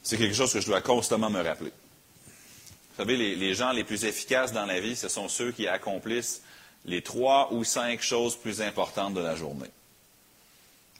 C'est 0.03 0.17
quelque 0.17 0.35
chose 0.35 0.53
que 0.53 0.59
je 0.59 0.67
dois 0.67 0.81
constamment 0.81 1.29
me 1.29 1.41
rappeler. 1.41 1.71
Vous 1.71 2.97
savez, 2.97 3.35
les 3.35 3.53
gens 3.55 3.71
les 3.71 3.83
plus 3.83 4.05
efficaces 4.05 4.51
dans 4.51 4.65
la 4.65 4.79
vie, 4.79 4.95
ce 4.95 5.07
sont 5.07 5.27
ceux 5.27 5.51
qui 5.51 5.67
accomplissent 5.67 6.41
les 6.85 7.01
trois 7.01 7.53
ou 7.53 7.63
cinq 7.63 8.01
choses 8.01 8.35
plus 8.35 8.61
importantes 8.61 9.13
de 9.13 9.21
la 9.21 9.35
journée. 9.35 9.69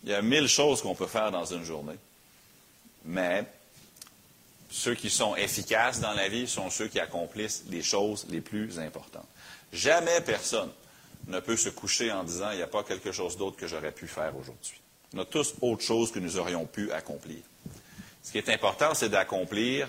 Il 0.04 0.10
y 0.10 0.13
a 0.13 0.22
mille 0.22 0.48
choses 0.48 0.82
qu'on 0.82 0.96
peut 0.96 1.08
faire 1.08 1.32
dans 1.32 1.46
une 1.46 1.63
journée, 1.63 1.98
mais 3.06 3.46
ceux 4.70 4.96
qui 4.96 5.10
sont 5.10 5.36
efficaces 5.36 6.00
dans 6.00 6.13
la 6.13 6.28
vie 6.28 6.48
sont 6.48 6.70
ceux 6.70 6.88
qui 6.88 7.00
accomplissent 7.00 7.63
les 7.70 7.84
choses 7.84 8.25
les 8.30 8.42
plus 8.42 8.80
importantes. 8.80 9.28
Jamais 9.72 10.20
personne 10.22 10.72
ne 11.28 11.40
peut 11.40 11.58
se 11.58 11.70
coucher 11.70 12.12
en 12.12 12.24
disant 12.24 12.52
il 12.52 12.58
n'y 12.58 12.63
a 12.63 12.68
pas 12.68 12.84
quelque 12.84 13.12
chose 13.12 13.38
d'autre 13.38 13.56
que 13.56 13.68
j'aurais 13.68 13.92
pu 13.92 14.08
faire 14.08 14.36
aujourd'hui. 14.36 14.82
On 15.16 15.20
a 15.20 15.25
tous 15.25 15.54
autre 15.62 15.84
chose 15.84 16.12
que 16.12 16.20
nous 16.20 16.38
aurions 16.38 16.66
pu 16.66 16.92
accomplir. 16.92 17.38
Ce 18.24 18.32
qui 18.32 18.38
est 18.38 18.50
important, 18.50 18.94
c'est 18.94 19.10
d'accomplir 19.10 19.88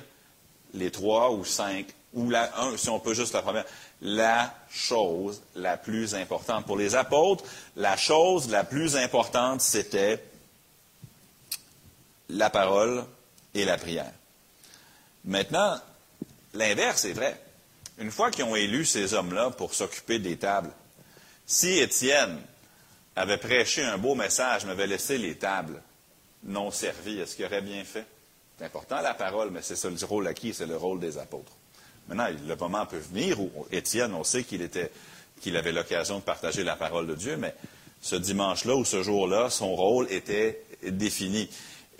les 0.74 0.90
trois 0.90 1.32
ou 1.32 1.44
cinq, 1.44 1.86
ou 2.12 2.30
la, 2.30 2.60
un, 2.60 2.76
si 2.76 2.88
on 2.90 3.00
peut 3.00 3.14
juste 3.14 3.34
la 3.34 3.42
première, 3.42 3.64
la 4.02 4.54
chose 4.70 5.42
la 5.54 5.76
plus 5.76 6.14
importante. 6.14 6.66
Pour 6.66 6.76
les 6.76 6.94
apôtres, 6.94 7.44
la 7.76 7.96
chose 7.96 8.50
la 8.50 8.64
plus 8.64 8.96
importante, 8.96 9.60
c'était 9.60 10.22
la 12.28 12.50
parole 12.50 13.04
et 13.54 13.64
la 13.64 13.78
prière. 13.78 14.12
Maintenant, 15.24 15.78
l'inverse 16.52 17.04
est 17.04 17.12
vrai. 17.12 17.40
Une 17.98 18.10
fois 18.10 18.30
qu'ils 18.30 18.44
ont 18.44 18.56
élu 18.56 18.84
ces 18.84 19.14
hommes-là 19.14 19.50
pour 19.50 19.72
s'occuper 19.72 20.18
des 20.18 20.36
tables, 20.36 20.70
si 21.46 21.78
Étienne 21.78 22.40
avait 23.16 23.38
prêché 23.38 23.82
un 23.84 23.98
beau 23.98 24.14
message, 24.14 24.64
m'avait 24.64 24.86
laissé 24.86 25.18
les 25.18 25.36
tables 25.36 25.80
non 26.42 26.70
servies, 26.70 27.20
est-ce 27.20 27.36
qu'il 27.36 27.44
aurait 27.46 27.62
bien 27.62 27.84
fait? 27.84 28.06
C'est 28.58 28.64
important 28.66 29.00
la 29.00 29.14
parole, 29.14 29.50
mais 29.50 29.62
c'est 29.62 29.76
ça 29.76 29.90
le 29.90 29.96
rôle 30.06 30.26
acquis, 30.28 30.54
c'est 30.54 30.66
le 30.66 30.76
rôle 30.76 31.00
des 31.00 31.18
apôtres. 31.18 31.52
Maintenant, 32.08 32.28
le 32.46 32.56
moment 32.56 32.86
peut 32.86 32.98
venir 32.98 33.40
où 33.40 33.50
Étienne, 33.72 34.14
on 34.14 34.24
sait 34.24 34.44
qu'il 34.44 34.62
était, 34.62 34.90
qu'il 35.40 35.56
avait 35.56 35.72
l'occasion 35.72 36.18
de 36.18 36.22
partager 36.22 36.62
la 36.62 36.76
parole 36.76 37.06
de 37.06 37.14
Dieu, 37.14 37.36
mais 37.36 37.54
ce 38.00 38.16
dimanche-là 38.16 38.76
ou 38.76 38.84
ce 38.84 39.02
jour-là, 39.02 39.50
son 39.50 39.74
rôle 39.74 40.06
était 40.12 40.62
défini. 40.82 41.48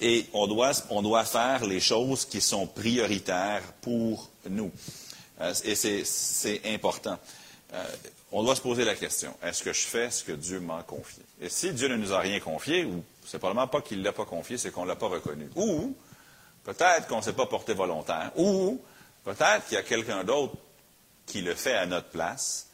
Et 0.00 0.26
on 0.32 0.46
doit, 0.46 0.72
on 0.90 1.02
doit 1.02 1.24
faire 1.24 1.64
les 1.64 1.80
choses 1.80 2.24
qui 2.24 2.40
sont 2.40 2.66
prioritaires 2.66 3.62
pour 3.80 4.30
nous. 4.48 4.70
Euh, 5.40 5.54
et 5.64 5.74
c'est 5.74 6.60
important. 6.66 7.18
Euh, 7.72 7.84
on 8.30 8.42
doit 8.42 8.56
se 8.56 8.60
poser 8.60 8.84
la 8.84 8.94
question, 8.94 9.34
est-ce 9.42 9.62
que 9.62 9.72
je 9.72 9.82
fais 9.82 10.10
ce 10.10 10.24
que 10.24 10.32
Dieu 10.32 10.60
m'a 10.60 10.82
confié? 10.82 11.22
Et 11.40 11.48
si 11.48 11.72
Dieu 11.72 11.88
ne 11.88 11.96
nous 11.96 12.12
a 12.12 12.18
rien 12.18 12.40
confié, 12.40 12.84
ou 12.84 13.02
c'est 13.24 13.38
probablement 13.38 13.68
pas 13.68 13.80
qu'il 13.80 14.00
ne 14.00 14.04
l'a 14.04 14.12
pas 14.12 14.24
confié, 14.24 14.58
c'est 14.58 14.70
qu'on 14.70 14.82
ne 14.82 14.88
l'a 14.88 14.96
pas 14.96 15.06
reconnu. 15.06 15.48
Ou 15.56 15.94
peut-être 16.64 17.06
qu'on 17.06 17.18
ne 17.18 17.22
s'est 17.22 17.32
pas 17.32 17.46
porté 17.46 17.74
volontaire. 17.74 18.32
Ou 18.36 18.80
peut-être 19.24 19.66
qu'il 19.66 19.74
y 19.74 19.78
a 19.78 19.82
quelqu'un 19.82 20.24
d'autre 20.24 20.54
qui 21.26 21.42
le 21.42 21.54
fait 21.54 21.74
à 21.74 21.86
notre 21.86 22.08
place. 22.08 22.66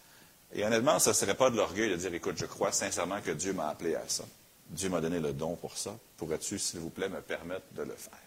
Et 0.52 0.64
honnêtement, 0.64 0.99
ce 0.99 1.11
ne 1.11 1.14
serait 1.14 1.35
pas 1.37 1.50
de 1.50 1.56
l'orgueil 1.56 1.90
de 1.90 1.97
dire, 1.97 2.12
écoute, 2.12 2.37
je 2.37 2.47
crois 2.47 2.73
sincèrement 2.73 3.20
que 3.20 3.30
Dieu 3.30 3.52
m'a 3.52 3.68
appelé 3.68 3.94
à 3.94 4.02
ça. 4.09 4.25
Dieu 4.68 4.88
m'a 4.88 5.00
donné 5.00 5.20
le 5.20 5.32
don 5.32 5.56
pour 5.56 5.76
ça. 5.76 5.97
Pourrais-tu, 6.16 6.59
s'il 6.59 6.80
vous 6.80 6.90
plaît, 6.90 7.09
me 7.09 7.20
permettre 7.20 7.66
de 7.73 7.82
le 7.82 7.94
faire? 7.94 8.18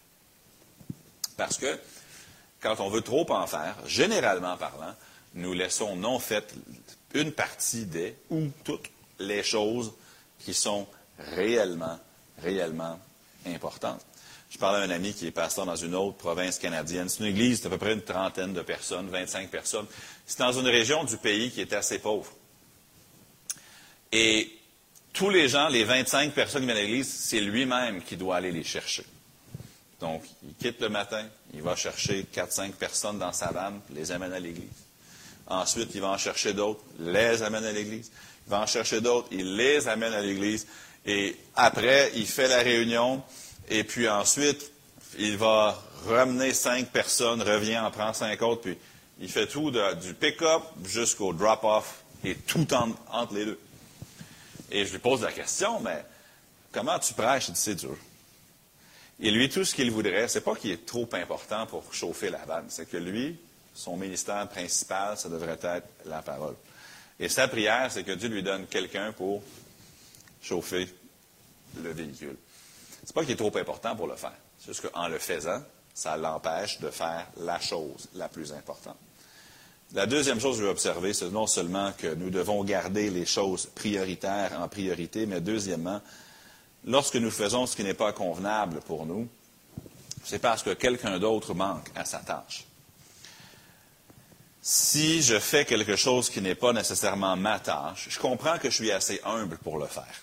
Parce 1.37 1.57
que 1.57 1.79
quand 2.61 2.79
on 2.79 2.89
veut 2.89 3.01
trop 3.01 3.29
en 3.31 3.47
faire, 3.47 3.75
généralement 3.85 4.55
parlant, 4.57 4.93
nous 5.33 5.53
laissons 5.53 5.95
non 5.95 6.19
faites 6.19 6.53
une 7.13 7.31
partie 7.31 7.85
des 7.85 8.15
ou 8.29 8.47
toutes 8.63 8.89
les 9.19 9.43
choses 9.43 9.93
qui 10.39 10.53
sont 10.53 10.87
réellement, 11.19 11.99
réellement 12.39 12.99
importantes. 13.45 14.03
Je 14.53 14.59
parlais 14.59 14.77
à 14.77 14.81
un 14.83 14.89
ami 14.91 15.15
qui 15.15 15.25
est 15.25 15.31
pasteur 15.31 15.65
dans 15.65 15.75
une 15.75 15.95
autre 15.95 16.15
province 16.17 16.59
canadienne. 16.59 17.09
C'est 17.09 17.21
une 17.21 17.25
église 17.25 17.61
d'à 17.61 17.71
peu 17.71 17.79
près 17.79 17.93
une 17.93 18.03
trentaine 18.03 18.53
de 18.53 18.61
personnes, 18.61 19.09
25 19.09 19.49
personnes. 19.49 19.87
C'est 20.27 20.37
dans 20.37 20.51
une 20.51 20.67
région 20.67 21.03
du 21.03 21.17
pays 21.17 21.49
qui 21.49 21.59
est 21.61 21.73
assez 21.73 21.97
pauvre. 21.97 22.31
Et 24.11 24.51
tous 25.11 25.31
les 25.31 25.49
gens, 25.49 25.69
les 25.69 25.83
25 25.83 26.33
personnes 26.33 26.61
qui 26.61 26.67
viennent 26.67 26.77
à 26.77 26.81
l'église, 26.81 27.11
c'est 27.11 27.39
lui-même 27.39 28.03
qui 28.03 28.15
doit 28.15 28.35
aller 28.35 28.51
les 28.51 28.63
chercher. 28.63 29.03
Donc, 29.99 30.23
il 30.43 30.53
quitte 30.53 30.79
le 30.81 30.89
matin, 30.89 31.25
il 31.55 31.63
va 31.63 31.75
chercher 31.75 32.27
4-5 32.31 32.73
personnes 32.73 33.17
dans 33.17 33.33
sa 33.33 33.47
vanne, 33.51 33.79
les 33.89 34.11
amène 34.11 34.33
à 34.33 34.39
l'église. 34.39 34.69
Ensuite, 35.47 35.89
il 35.95 36.01
va 36.01 36.09
en 36.09 36.17
chercher 36.19 36.53
d'autres, 36.53 36.83
les 36.99 37.41
amène 37.41 37.65
à 37.65 37.71
l'église. 37.71 38.11
Il 38.45 38.51
va 38.51 38.61
en 38.61 38.67
chercher 38.67 39.01
d'autres, 39.01 39.29
il 39.31 39.55
les 39.55 39.87
amène 39.87 40.13
à 40.13 40.21
l'église. 40.21 40.67
Et 41.07 41.35
après, 41.55 42.11
il 42.15 42.27
fait 42.27 42.47
la 42.47 42.59
réunion. 42.59 43.23
Et 43.73 43.83
puis 43.83 44.07
ensuite, 44.07 44.71
il 45.17 45.35
va 45.35 45.81
ramener 46.05 46.53
cinq 46.53 46.91
personnes, 46.91 47.41
revient, 47.41 47.79
en 47.79 47.89
prend 47.89 48.13
cinq 48.13 48.39
autres, 48.43 48.61
puis 48.61 48.77
il 49.19 49.27
fait 49.27 49.47
tout 49.47 49.71
du 49.71 50.13
pick-up 50.13 50.61
jusqu'au 50.85 51.33
drop-off 51.33 52.03
et 52.23 52.35
tout 52.35 52.67
entre 52.71 53.33
les 53.33 53.45
deux. 53.45 53.59
Et 54.69 54.85
je 54.85 54.91
lui 54.91 54.99
pose 54.99 55.23
la 55.23 55.31
question, 55.31 55.79
mais 55.79 56.05
comment 56.71 56.99
tu 56.99 57.15
prêches? 57.15 57.47
Il 57.47 57.55
dit, 57.55 57.59
c'est 57.59 57.73
dur. 57.73 57.97
Et 59.19 59.31
lui, 59.31 59.49
tout 59.49 59.65
ce 59.65 59.73
qu'il 59.73 59.89
voudrait, 59.89 60.27
c'est 60.27 60.41
pas 60.41 60.55
qu'il 60.55 60.69
est 60.69 60.85
trop 60.85 61.09
important 61.13 61.65
pour 61.65 61.91
chauffer 61.91 62.29
la 62.29 62.45
vanne, 62.45 62.65
c'est 62.69 62.87
que 62.87 62.97
lui, 62.97 63.39
son 63.73 63.97
ministère 63.97 64.47
principal, 64.49 65.17
ça 65.17 65.29
devrait 65.29 65.57
être 65.63 65.87
la 66.05 66.21
parole. 66.21 66.55
Et 67.19 67.27
sa 67.27 67.47
prière, 67.47 67.91
c'est 67.91 68.03
que 68.03 68.11
Dieu 68.11 68.29
lui 68.29 68.43
donne 68.43 68.67
quelqu'un 68.67 69.13
pour 69.13 69.41
chauffer 70.43 70.87
le 71.81 71.91
véhicule. 71.91 72.37
C'est 73.03 73.13
pas 73.13 73.21
qu'il 73.21 73.31
est 73.31 73.35
trop 73.35 73.55
important 73.57 73.95
pour 73.95 74.07
le 74.07 74.15
faire. 74.15 74.35
C'est 74.59 74.67
juste 74.67 74.89
qu'en 74.89 75.07
le 75.07 75.19
faisant, 75.19 75.61
ça 75.93 76.17
l'empêche 76.17 76.79
de 76.79 76.89
faire 76.89 77.27
la 77.37 77.59
chose 77.59 78.07
la 78.15 78.29
plus 78.29 78.53
importante. 78.53 78.97
La 79.93 80.07
deuxième 80.07 80.39
chose 80.39 80.55
que 80.55 80.61
je 80.61 80.65
veux 80.65 80.71
observer, 80.71 81.13
c'est 81.13 81.29
non 81.29 81.45
seulement 81.45 81.91
que 81.97 82.15
nous 82.15 82.29
devons 82.29 82.63
garder 82.63 83.09
les 83.09 83.25
choses 83.25 83.67
prioritaires 83.67 84.59
en 84.59 84.67
priorité, 84.67 85.25
mais 85.25 85.39
deuxièmement, 85.39 86.01
lorsque 86.85 87.15
nous 87.15 87.29
faisons 87.29 87.67
ce 87.67 87.75
qui 87.75 87.83
n'est 87.83 87.93
pas 87.93 88.13
convenable 88.13 88.79
pour 88.81 89.05
nous, 89.05 89.27
c'est 90.23 90.39
parce 90.39 90.63
que 90.63 90.71
quelqu'un 90.71 91.19
d'autre 91.19 91.53
manque 91.53 91.91
à 91.95 92.05
sa 92.05 92.19
tâche 92.19 92.65
si 94.65 95.21
je 95.21 95.39
fais 95.39 95.65
quelque 95.65 95.97
chose 95.97 96.29
qui 96.29 96.41
n'est 96.41 96.55
pas 96.55 96.71
nécessairement 96.71 97.35
ma 97.35 97.59
tâche, 97.59 98.07
je 98.09 98.17
comprends 98.17 98.57
que 98.57 98.69
je 98.69 98.75
suis 98.75 98.91
assez 98.93 99.19
humble 99.25 99.57
pour 99.57 99.77
le 99.77 99.87
faire. 99.87 100.21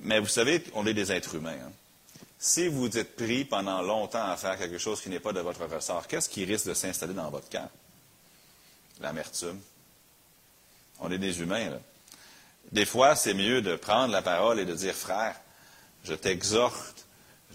Mais 0.00 0.20
vous 0.20 0.26
savez, 0.26 0.62
on 0.74 0.86
est 0.86 0.94
des 0.94 1.12
êtres 1.12 1.34
humains. 1.34 1.58
Hein. 1.64 1.72
Si 2.38 2.68
vous 2.68 2.98
êtes 2.98 3.16
pris 3.16 3.44
pendant 3.44 3.80
longtemps 3.80 4.26
à 4.26 4.36
faire 4.36 4.58
quelque 4.58 4.78
chose 4.78 5.00
qui 5.00 5.08
n'est 5.08 5.20
pas 5.20 5.32
de 5.32 5.40
votre 5.40 5.64
ressort, 5.64 6.06
qu'est-ce 6.06 6.28
qui 6.28 6.44
risque 6.44 6.66
de 6.66 6.74
s'installer 6.74 7.14
dans 7.14 7.30
votre 7.30 7.48
cœur? 7.48 7.68
L'amertume. 9.00 9.58
On 11.00 11.10
est 11.10 11.18
des 11.18 11.40
humains. 11.40 11.70
Là. 11.70 11.78
Des 12.72 12.84
fois, 12.84 13.16
c'est 13.16 13.34
mieux 13.34 13.62
de 13.62 13.76
prendre 13.76 14.12
la 14.12 14.22
parole 14.22 14.60
et 14.60 14.64
de 14.64 14.74
dire, 14.74 14.94
frère, 14.94 15.36
je 16.04 16.14
t'exhorte, 16.14 17.06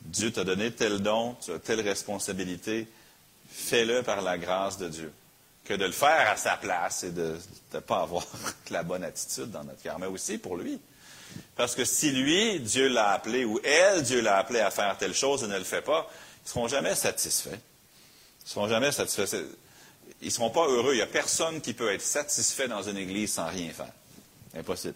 Dieu 0.01 0.31
t'a 0.31 0.43
donné 0.43 0.71
tel 0.71 0.99
don, 0.99 1.35
tu 1.43 1.51
as 1.51 1.59
telle 1.59 1.81
responsabilité, 1.81 2.87
fais-le 3.49 4.01
par 4.01 4.21
la 4.21 4.37
grâce 4.37 4.77
de 4.77 4.87
Dieu 4.89 5.13
que 5.65 5.75
de 5.75 5.85
le 5.85 5.91
faire 5.91 6.31
à 6.31 6.35
sa 6.35 6.57
place 6.57 7.03
et 7.03 7.11
de 7.11 7.37
ne 7.75 7.79
pas 7.79 8.01
avoir 8.01 8.25
la 8.71 8.81
bonne 8.81 9.03
attitude 9.03 9.51
dans 9.51 9.63
notre 9.63 9.81
cœur, 9.83 9.99
mais 9.99 10.07
aussi 10.07 10.39
pour 10.39 10.57
lui. 10.57 10.79
Parce 11.55 11.75
que 11.75 11.85
si 11.85 12.11
lui, 12.11 12.59
Dieu 12.59 12.87
l'a 12.87 13.11
appelé, 13.11 13.45
ou 13.45 13.59
elle, 13.63 14.03
Dieu 14.03 14.21
l'a 14.21 14.37
appelé 14.37 14.59
à 14.59 14.71
faire 14.71 14.97
telle 14.97 15.13
chose 15.13 15.43
et 15.43 15.47
ne 15.47 15.57
le 15.57 15.63
fait 15.63 15.81
pas, 15.81 16.09
ils 16.09 16.45
ne 16.45 16.49
seront 16.49 16.67
jamais 16.67 16.95
satisfaits. 16.95 17.49
Ils 17.49 18.45
ne 18.45 18.49
seront 18.49 18.67
jamais 18.67 18.91
satisfaits. 18.91 19.35
Ils 20.21 20.25
ne 20.25 20.31
seront 20.31 20.49
pas 20.49 20.67
heureux. 20.67 20.93
Il 20.93 20.97
n'y 20.97 21.01
a 21.01 21.07
personne 21.07 21.61
qui 21.61 21.73
peut 21.73 21.91
être 21.93 22.01
satisfait 22.01 22.67
dans 22.67 22.83
une 22.83 22.97
église 22.97 23.33
sans 23.33 23.47
rien 23.47 23.71
faire. 23.71 23.91
Impossible. 24.55 24.95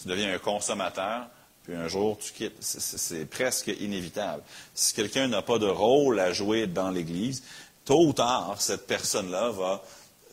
Tu 0.00 0.08
deviens 0.08 0.32
un 0.32 0.38
consommateur, 0.38 1.26
puis 1.64 1.74
un 1.74 1.88
jour 1.88 2.16
tu 2.18 2.32
quittes. 2.32 2.56
C'est 2.60 3.26
presque 3.26 3.66
inévitable. 3.66 4.42
Si 4.74 4.94
quelqu'un 4.94 5.28
n'a 5.28 5.42
pas 5.42 5.58
de 5.58 5.66
rôle 5.66 6.20
à 6.20 6.32
jouer 6.32 6.66
dans 6.66 6.90
l'Église, 6.90 7.42
tôt 7.84 8.06
ou 8.06 8.12
tard, 8.12 8.56
cette 8.60 8.86
personne-là 8.86 9.50
va 9.50 9.82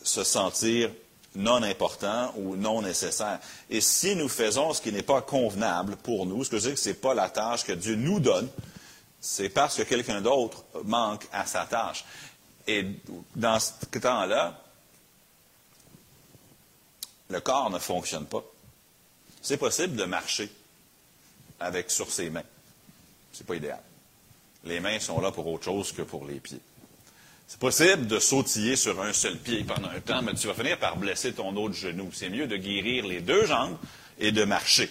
se 0.04 0.24
sentir 0.24 0.92
non 1.36 1.64
important 1.64 2.34
ou 2.38 2.56
non 2.56 2.82
nécessaire. 2.82 3.40
Et 3.70 3.82
si 3.82 4.16
nous 4.16 4.30
faisons 4.30 4.74
ce 4.74 4.82
qui 4.82 4.92
n'est 4.92 5.04
pas 5.04 5.22
convenable 5.22 5.96
pour 5.98 6.26
nous, 6.26 6.44
ce 6.44 6.50
que 6.50 6.58
je 6.58 6.64
veux 6.64 6.70
dire 6.72 6.80
ce 6.80 6.90
n'est 6.90 6.96
pas 6.96 7.14
la 7.14 7.30
tâche 7.30 7.64
que 7.64 7.74
Dieu 7.74 7.96
nous 7.96 8.20
donne, 8.20 8.50
c'est 9.20 9.50
parce 9.50 9.76
que 9.76 9.84
quelqu'un 9.84 10.22
d'autre 10.22 10.64
manque 10.84 11.28
à 11.32 11.46
sa 11.46 11.66
tâche. 11.66 12.06
Et 12.68 12.86
dans 13.36 13.60
ce 13.60 13.72
temps-là, 14.00 14.62
le 17.30 17.40
corps 17.42 17.70
ne 17.70 17.80
fonctionne 17.80 18.26
pas. 18.26 18.44
C'est 19.42 19.58
possible 19.58 19.96
de 19.96 20.06
marcher 20.06 20.52
avec 21.60 21.92
sur 21.92 22.12
ses 22.12 22.30
mains. 22.30 22.44
C'est 23.34 23.46
pas 23.46 23.56
idéal. 23.56 23.82
Les 24.64 24.80
mains 24.80 25.00
sont 25.00 25.20
là 25.22 25.32
pour 25.32 25.48
autre 25.48 25.66
chose 25.66 25.92
que 25.92 26.02
pour 26.02 26.26
les 26.26 26.40
pieds. 26.40 26.62
C'est 27.48 27.60
possible 27.60 28.08
de 28.08 28.20
sautiller 28.20 28.76
sur 28.76 29.00
un 29.02 29.14
seul 29.14 29.38
pied 29.38 29.64
pendant 29.64 29.90
un 29.90 30.00
temps, 30.00 30.22
mais 30.22 30.34
tu 30.34 30.48
vas 30.48 30.56
finir 30.56 30.80
par 30.80 30.98
blesser 30.98 31.34
ton 31.34 31.56
autre 31.56 31.76
genou. 31.76 32.10
C'est 32.12 32.30
mieux 32.30 32.48
de 32.48 32.58
guérir 32.58 33.06
les 33.06 33.22
deux 33.22 33.46
jambes 33.46 33.78
et 34.20 34.32
de 34.32 34.44
marcher. 34.46 34.90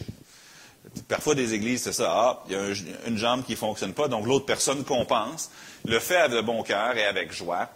Parfois, 1.09 1.35
des 1.35 1.55
églises, 1.55 1.83
c'est 1.83 1.93
ça. 1.93 2.12
Ah, 2.12 2.45
il 2.47 2.53
y 2.53 2.57
a 2.57 2.69
une 3.09 3.19
jambe 3.19 3.45
qui 3.45 3.53
ne 3.53 3.57
fonctionne 3.57 3.93
pas, 3.93 4.07
donc 4.07 4.27
l'autre 4.27 4.47
personne 4.47 4.85
compense, 4.85 5.51
le 5.85 5.99
fait 5.99 6.17
avec 6.17 6.45
bon 6.45 6.62
cœur 6.62 6.97
et 6.97 7.05
avec 7.05 7.33
joie. 7.33 7.69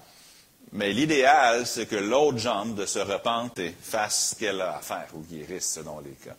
Mais 0.73 0.93
l'idéal, 0.93 1.67
c'est 1.67 1.87
que 1.87 1.97
l'autre 1.97 2.39
jambe 2.39 2.75
de 2.75 2.87
se 2.87 2.99
repente 2.99 3.59
et 3.59 3.75
fasse 3.81 4.31
ce 4.31 4.35
qu'elle 4.37 4.61
a 4.61 4.77
à 4.77 4.81
faire 4.81 5.09
ou 5.15 5.21
guérisse 5.21 5.73
selon 5.73 6.01
les 6.01 6.13
cas. 6.13 6.37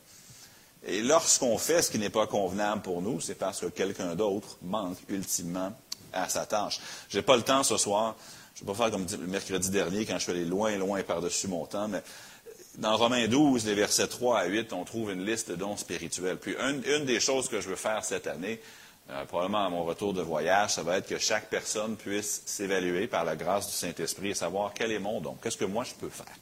Et 0.85 1.01
lorsqu'on 1.01 1.57
fait 1.57 1.81
ce 1.81 1.91
qui 1.91 1.99
n'est 1.99 2.11
pas 2.11 2.27
convenable 2.27 2.83
pour 2.83 3.01
nous, 3.01 3.19
c'est 3.19 3.35
parce 3.35 3.59
que 3.59 3.65
quelqu'un 3.65 4.15
d'autre 4.15 4.57
manque 4.61 4.97
ultimement 5.09 5.73
à 6.13 6.29
sa 6.29 6.45
tâche. 6.45 6.79
Je 7.09 7.17
n'ai 7.17 7.23
pas 7.23 7.35
le 7.35 7.43
temps 7.43 7.63
ce 7.63 7.77
soir. 7.77 8.15
Je 8.55 8.63
ne 8.63 8.67
vais 8.67 8.73
pas 8.73 8.83
faire 8.83 8.91
comme 8.91 9.05
le 9.09 9.27
mercredi 9.27 9.69
dernier 9.69 10.05
quand 10.05 10.15
je 10.15 10.23
suis 10.23 10.31
allé 10.31 10.45
loin, 10.45 10.75
loin 10.77 11.01
par-dessus 11.03 11.47
mon 11.47 11.65
temps, 11.65 11.87
mais 11.87 12.01
dans 12.79 12.95
Romains 12.95 13.27
12, 13.27 13.65
les 13.65 13.73
versets 13.73 14.07
3 14.07 14.39
à 14.39 14.45
8, 14.45 14.73
on 14.73 14.85
trouve 14.85 15.11
une 15.11 15.25
liste 15.25 15.49
de 15.49 15.55
dons 15.55 15.75
spirituels. 15.75 16.37
Puis 16.37 16.55
une, 16.59 17.05
des 17.05 17.19
choses 17.19 17.49
que 17.49 17.61
je 17.61 17.69
veux 17.69 17.75
faire 17.75 18.03
cette 18.03 18.27
année, 18.27 18.61
euh, 19.09 19.25
probablement 19.25 19.65
à 19.65 19.69
mon 19.69 19.83
retour 19.83 20.13
de 20.13 20.21
voyage, 20.21 20.75
ça 20.75 20.83
va 20.83 20.97
être 20.97 21.07
que 21.07 21.17
chaque 21.17 21.49
personne 21.49 21.97
puisse 21.97 22.41
s'évaluer 22.45 23.07
par 23.07 23.25
la 23.25 23.35
grâce 23.35 23.67
du 23.67 23.73
Saint-Esprit 23.73 24.29
et 24.29 24.33
savoir 24.33 24.71
quel 24.73 24.91
est 24.91 24.99
mon 24.99 25.19
don, 25.19 25.37
qu'est-ce 25.41 25.57
que 25.57 25.65
moi 25.65 25.83
je 25.83 25.93
peux 25.93 26.09
faire. 26.09 26.35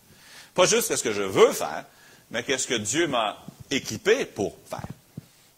Pas 0.53 0.65
juste 0.65 0.95
ce 0.95 1.03
que 1.03 1.11
je 1.11 1.23
veux 1.23 1.53
faire, 1.53 1.85
mais 2.29 2.43
qu'est-ce 2.43 2.67
que 2.67 2.75
Dieu 2.75 3.07
m'a 3.07 3.43
équipé 3.71 4.25
pour 4.25 4.55
faire. 4.69 4.81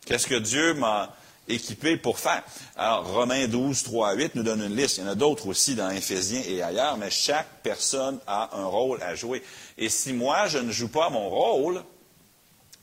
Qu'est-ce 0.06 0.28
que 0.28 0.36
Dieu 0.36 0.74
m'a 0.76 1.16
équipé 1.50 1.98
pour 1.98 2.20
faire. 2.20 2.44
Alors, 2.78 3.12
Romains 3.12 3.48
12, 3.48 3.84
3 3.84 4.10
à 4.10 4.14
8 4.14 4.36
nous 4.36 4.44
donne 4.44 4.62
une 4.64 4.76
liste. 4.76 4.98
Il 4.98 5.04
y 5.04 5.08
en 5.08 5.12
a 5.12 5.16
d'autres 5.16 5.48
aussi 5.48 5.76
dans 5.76 5.90
Éphésiens 5.90 6.42
et 6.48 6.62
ailleurs, 6.62 6.98
mais 6.98 7.10
chaque 7.10 7.62
personne 7.64 8.20
a 8.28 8.58
un 8.58 8.66
rôle 8.66 9.02
à 9.02 9.16
jouer. 9.16 9.44
Et 9.78 9.90
si 9.90 10.14
moi, 10.14 10.48
je 10.48 10.60
ne 10.60 10.72
joue 10.72 10.90
pas 10.90 11.10
mon 11.10 11.30
rôle, 11.30 11.84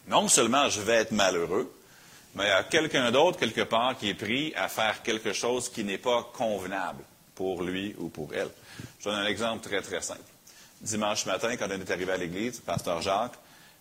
non 0.08 0.28
seulement 0.28 0.68
je 0.68 0.80
vais 0.80 0.94
être 0.94 1.12
malheureux, 1.12 1.72
mais 2.34 2.44
il 2.44 2.48
y 2.48 2.50
a 2.50 2.64
quelqu'un 2.64 3.10
d'autre, 3.10 3.38
quelque 3.38 3.62
part, 3.62 3.96
qui 3.96 4.10
est 4.10 4.14
pris 4.14 4.54
à 4.54 4.68
faire 4.68 5.02
quelque 5.02 5.32
chose 5.32 5.70
qui 5.70 5.84
n'est 5.84 5.98
pas 5.98 6.30
convenable 6.34 7.02
pour 7.34 7.62
lui 7.62 7.94
ou 7.98 8.08
pour 8.08 8.34
elle. 8.34 8.50
Je 8.98 9.04
donne 9.04 9.14
un 9.14 9.26
exemple 9.26 9.66
très, 9.66 9.80
très 9.80 10.02
simple. 10.02 10.20
Dimanche 10.80 11.24
matin, 11.24 11.56
quand 11.56 11.68
on 11.68 11.80
est 11.80 11.90
arrivé 11.90 12.12
à 12.12 12.16
l'église, 12.16 12.60
pasteur 12.60 13.00
Jacques 13.00 13.38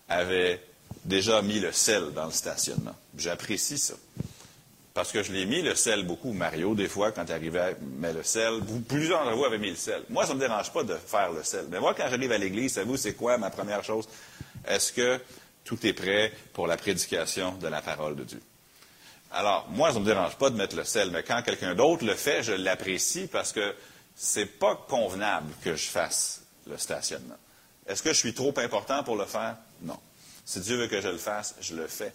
avait 0.08 0.62
déjà 1.04 1.42
mis 1.42 1.60
le 1.60 1.72
sel 1.72 2.12
dans 2.12 2.26
le 2.26 2.32
stationnement. 2.32 2.94
J'apprécie 3.16 3.78
ça. 3.78 3.94
Parce 4.96 5.12
que 5.12 5.22
je 5.22 5.30
l'ai 5.30 5.44
mis 5.44 5.60
le 5.60 5.74
sel 5.74 6.04
beaucoup. 6.06 6.32
Mario, 6.32 6.74
des 6.74 6.88
fois, 6.88 7.12
quand 7.12 7.22
il 7.26 7.32
arrivait, 7.32 7.76
met 7.82 8.14
le 8.14 8.22
sel. 8.22 8.60
Plusieurs 8.88 9.24
d'entre 9.24 9.36
vous 9.36 9.44
avaient 9.44 9.58
mis 9.58 9.68
le 9.68 9.76
sel. 9.76 10.02
Moi, 10.08 10.24
ça 10.24 10.30
ne 10.30 10.36
me 10.36 10.40
dérange 10.40 10.72
pas 10.72 10.84
de 10.84 10.94
faire 10.94 11.32
le 11.32 11.42
sel. 11.42 11.66
Mais 11.68 11.78
moi, 11.78 11.92
quand 11.94 12.08
j'arrive 12.08 12.32
à 12.32 12.38
l'église, 12.38 12.72
savez-vous, 12.72 12.96
c'est 12.96 13.12
quoi 13.12 13.36
ma 13.36 13.50
première 13.50 13.84
chose? 13.84 14.08
Est-ce 14.66 14.94
que 14.94 15.20
tout 15.64 15.86
est 15.86 15.92
prêt 15.92 16.32
pour 16.54 16.66
la 16.66 16.78
prédication 16.78 17.52
de 17.58 17.68
la 17.68 17.82
parole 17.82 18.16
de 18.16 18.24
Dieu? 18.24 18.40
Alors, 19.32 19.68
moi, 19.68 19.90
ça 19.90 19.96
ne 19.96 20.00
me 20.00 20.06
dérange 20.06 20.36
pas 20.36 20.48
de 20.48 20.56
mettre 20.56 20.74
le 20.74 20.84
sel, 20.84 21.10
mais 21.10 21.22
quand 21.22 21.42
quelqu'un 21.42 21.74
d'autre 21.74 22.06
le 22.06 22.14
fait, 22.14 22.42
je 22.42 22.52
l'apprécie 22.52 23.26
parce 23.26 23.52
que 23.52 23.74
c'est 24.14 24.46
pas 24.46 24.76
convenable 24.88 25.52
que 25.62 25.76
je 25.76 25.88
fasse 25.88 26.40
le 26.66 26.78
stationnement. 26.78 27.36
Est-ce 27.86 28.02
que 28.02 28.14
je 28.14 28.18
suis 28.18 28.32
trop 28.32 28.54
important 28.56 29.04
pour 29.04 29.16
le 29.16 29.26
faire? 29.26 29.56
Non. 29.82 29.98
Si 30.46 30.58
Dieu 30.60 30.76
veut 30.76 30.86
que 30.86 31.02
je 31.02 31.08
le 31.08 31.18
fasse, 31.18 31.54
je 31.60 31.74
le 31.74 31.86
fais. 31.86 32.14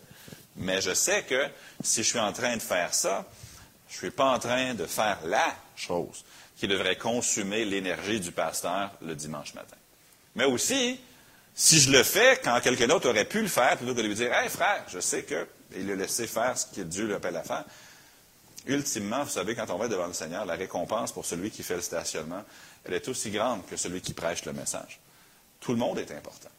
Mais 0.62 0.80
je 0.80 0.94
sais 0.94 1.24
que 1.24 1.48
si 1.84 2.04
je 2.04 2.10
suis 2.10 2.20
en 2.20 2.32
train 2.32 2.56
de 2.56 2.62
faire 2.62 2.94
ça, 2.94 3.26
je 3.90 3.96
ne 3.96 3.98
suis 3.98 4.12
pas 4.12 4.32
en 4.36 4.40
train 4.40 4.74
de 4.74 4.86
faire 4.86 5.20
la 5.26 5.56
chose 5.76 6.24
qui 6.56 6.68
devrait 6.68 6.98
consumer 6.98 7.66
l'énergie 7.66 8.20
du 8.20 8.32
pasteur 8.32 8.92
le 9.02 9.16
dimanche 9.16 9.54
matin. 9.56 9.76
Mais 10.36 10.46
aussi, 10.46 11.00
si 11.56 11.80
je 11.80 11.92
le 11.92 12.04
fais 12.04 12.40
quand 12.44 12.60
quelqu'un 12.62 12.88
d'autre 12.88 13.10
aurait 13.10 13.26
pu 13.26 13.42
le 13.42 13.48
faire, 13.48 13.76
plutôt 13.78 13.94
que 13.94 14.02
de 14.02 14.08
lui 14.08 14.16
dire 14.16 14.32
Hey 14.34 14.50
frère, 14.50 14.86
je 14.88 15.00
sais 15.00 15.24
que, 15.24 15.48
et 15.74 15.82
le 15.82 15.96
laisser 15.96 16.28
faire 16.28 16.58
ce 16.58 16.68
que 16.68 16.82
Dieu 16.82 17.08
l'appelle 17.08 17.36
à 17.36 17.44
faire, 17.44 17.66
ultimement, 18.68 19.24
vous 19.24 19.32
savez, 19.32 19.56
quand 19.56 19.70
on 19.72 19.78
va 19.78 19.88
devant 19.88 20.08
le 20.08 20.14
Seigneur, 20.14 20.46
la 20.46 20.56
récompense 20.56 21.12
pour 21.12 21.26
celui 21.26 21.50
qui 21.50 21.64
fait 21.64 21.76
le 21.76 21.82
stationnement, 21.82 22.44
elle 22.86 22.94
est 22.94 23.08
aussi 23.08 23.32
grande 23.32 23.66
que 23.66 23.76
celui 23.76 24.02
qui 24.02 24.14
prêche 24.14 24.46
le 24.46 24.54
message. 24.54 25.00
Tout 25.60 25.72
le 25.72 25.80
monde 25.80 25.98
est 25.98 26.12
important 26.12 26.50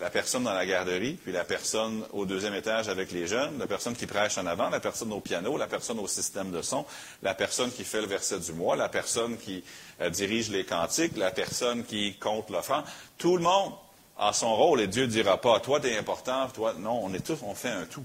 la 0.00 0.10
personne 0.10 0.44
dans 0.44 0.52
la 0.52 0.66
garderie, 0.66 1.14
puis 1.22 1.32
la 1.32 1.44
personne 1.44 2.04
au 2.12 2.26
deuxième 2.26 2.54
étage 2.54 2.88
avec 2.88 3.12
les 3.12 3.26
jeunes, 3.26 3.58
la 3.58 3.66
personne 3.66 3.94
qui 3.94 4.06
prêche 4.06 4.36
en 4.38 4.46
avant, 4.46 4.68
la 4.68 4.80
personne 4.80 5.12
au 5.12 5.20
piano, 5.20 5.56
la 5.56 5.66
personne 5.66 5.98
au 5.98 6.06
système 6.06 6.50
de 6.50 6.62
son, 6.62 6.84
la 7.22 7.34
personne 7.34 7.70
qui 7.70 7.84
fait 7.84 8.00
le 8.00 8.06
verset 8.06 8.40
du 8.40 8.52
mois, 8.52 8.76
la 8.76 8.88
personne 8.88 9.36
qui 9.38 9.64
euh, 10.00 10.10
dirige 10.10 10.50
les 10.50 10.64
cantiques, 10.64 11.16
la 11.16 11.30
personne 11.30 11.84
qui 11.84 12.14
compte 12.14 12.50
l'offrande. 12.50 12.84
Tout 13.18 13.36
le 13.36 13.42
monde 13.42 13.72
a 14.18 14.32
son 14.32 14.54
rôle 14.54 14.80
et 14.80 14.86
Dieu 14.86 15.02
ne 15.02 15.10
dira 15.10 15.40
pas, 15.40 15.60
toi 15.60 15.80
tu 15.80 15.88
es 15.88 15.96
important, 15.96 16.48
toi, 16.48 16.74
non, 16.78 17.00
on 17.02 17.12
est 17.14 17.24
tous, 17.24 17.38
on 17.42 17.54
fait 17.54 17.70
un 17.70 17.84
tout. 17.86 18.04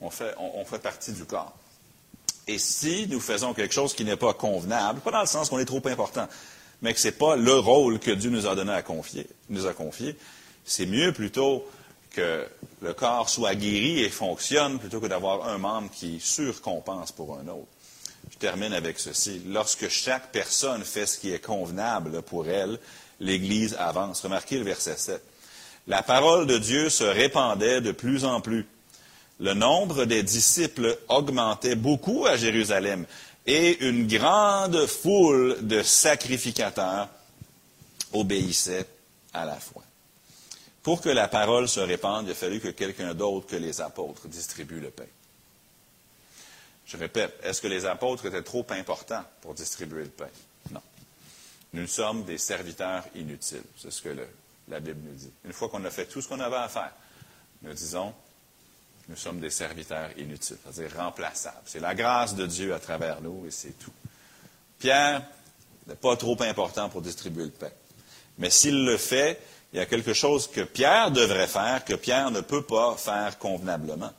On 0.00 0.10
fait, 0.10 0.32
on 0.38 0.64
partie 0.78 1.12
du 1.12 1.24
corps. 1.24 1.52
Et 2.46 2.58
si 2.58 3.06
nous 3.08 3.20
faisons 3.20 3.52
quelque 3.52 3.74
chose 3.74 3.94
qui 3.94 4.04
n'est 4.04 4.16
pas 4.16 4.32
convenable, 4.32 5.00
pas 5.00 5.10
dans 5.10 5.20
le 5.20 5.26
sens 5.26 5.50
qu'on 5.50 5.58
est 5.58 5.66
trop 5.66 5.82
important, 5.86 6.26
mais 6.80 6.94
que 6.94 7.00
ce 7.00 7.08
n'est 7.08 7.12
pas 7.12 7.36
le 7.36 7.54
rôle 7.54 7.98
que 7.98 8.10
Dieu 8.10 8.30
nous 8.30 8.46
a 8.46 8.54
donné 8.54 8.72
à 8.72 8.82
confier, 8.82 9.26
nous 9.50 9.66
a 9.66 9.74
confié, 9.74 10.16
c'est 10.68 10.86
mieux 10.86 11.12
plutôt 11.12 11.66
que 12.10 12.46
le 12.82 12.92
corps 12.94 13.28
soit 13.28 13.54
guéri 13.54 14.00
et 14.00 14.10
fonctionne 14.10 14.78
plutôt 14.78 15.00
que 15.00 15.06
d'avoir 15.06 15.48
un 15.48 15.58
membre 15.58 15.90
qui 15.90 16.20
surcompense 16.20 17.10
pour 17.10 17.38
un 17.38 17.48
autre. 17.48 17.66
Je 18.30 18.36
termine 18.36 18.72
avec 18.72 18.98
ceci. 18.98 19.40
Lorsque 19.46 19.88
chaque 19.88 20.30
personne 20.30 20.84
fait 20.84 21.06
ce 21.06 21.18
qui 21.18 21.32
est 21.32 21.44
convenable 21.44 22.22
pour 22.22 22.46
elle, 22.48 22.78
l'Église 23.20 23.74
avance. 23.78 24.20
Remarquez 24.20 24.58
le 24.58 24.64
verset 24.64 24.96
7. 24.96 25.22
La 25.86 26.02
parole 26.02 26.46
de 26.46 26.58
Dieu 26.58 26.90
se 26.90 27.04
répandait 27.04 27.80
de 27.80 27.92
plus 27.92 28.24
en 28.24 28.40
plus. 28.40 28.66
Le 29.40 29.54
nombre 29.54 30.04
des 30.04 30.22
disciples 30.22 30.98
augmentait 31.08 31.76
beaucoup 31.76 32.26
à 32.26 32.36
Jérusalem 32.36 33.06
et 33.46 33.88
une 33.88 34.06
grande 34.06 34.86
foule 34.86 35.56
de 35.62 35.82
sacrificateurs 35.82 37.08
obéissait 38.12 38.86
à 39.32 39.46
la 39.46 39.54
foi. 39.54 39.82
Pour 40.88 41.02
que 41.02 41.10
la 41.10 41.28
parole 41.28 41.68
se 41.68 41.80
répande, 41.80 42.28
il 42.28 42.30
a 42.30 42.34
fallu 42.34 42.60
que 42.60 42.68
quelqu'un 42.68 43.12
d'autre 43.12 43.46
que 43.46 43.56
les 43.56 43.82
apôtres 43.82 44.26
distribue 44.26 44.80
le 44.80 44.88
pain. 44.88 45.04
Je 46.86 46.96
répète, 46.96 47.38
est-ce 47.42 47.60
que 47.60 47.66
les 47.66 47.84
apôtres 47.84 48.24
étaient 48.24 48.42
trop 48.42 48.64
importants 48.70 49.22
pour 49.42 49.52
distribuer 49.52 50.04
le 50.04 50.08
pain? 50.08 50.30
Non. 50.70 50.80
Nous 51.74 51.86
sommes 51.86 52.24
des 52.24 52.38
serviteurs 52.38 53.04
inutiles. 53.14 53.64
C'est 53.76 53.90
ce 53.90 54.00
que 54.00 54.16
la 54.68 54.80
Bible 54.80 55.00
nous 55.04 55.14
dit. 55.14 55.30
Une 55.44 55.52
fois 55.52 55.68
qu'on 55.68 55.84
a 55.84 55.90
fait 55.90 56.06
tout 56.06 56.22
ce 56.22 56.28
qu'on 56.28 56.40
avait 56.40 56.56
à 56.56 56.70
faire, 56.70 56.92
nous 57.60 57.74
disons, 57.74 58.14
nous 59.10 59.16
sommes 59.16 59.40
des 59.40 59.50
serviteurs 59.50 60.08
inutiles, 60.16 60.56
c'est-à-dire 60.64 60.96
remplaçables. 60.96 61.60
C'est 61.66 61.80
la 61.80 61.94
grâce 61.94 62.34
de 62.34 62.46
Dieu 62.46 62.72
à 62.72 62.78
travers 62.80 63.20
nous 63.20 63.44
et 63.46 63.50
c'est 63.50 63.78
tout. 63.78 63.92
Pierre 64.78 65.22
n'est 65.86 65.96
pas 65.96 66.16
trop 66.16 66.42
important 66.42 66.88
pour 66.88 67.02
distribuer 67.02 67.44
le 67.44 67.50
pain. 67.50 67.72
Mais 68.38 68.48
s'il 68.48 68.86
le 68.86 68.96
fait, 68.96 69.38
il 69.72 69.78
y 69.78 69.80
a 69.80 69.86
quelque 69.86 70.14
chose 70.14 70.48
que 70.48 70.62
Pierre 70.62 71.10
devrait 71.10 71.46
faire, 71.46 71.84
que 71.84 71.94
Pierre 71.94 72.30
ne 72.30 72.40
peut 72.40 72.62
pas 72.62 72.96
faire 72.96 73.38
convenablement. 73.38 74.10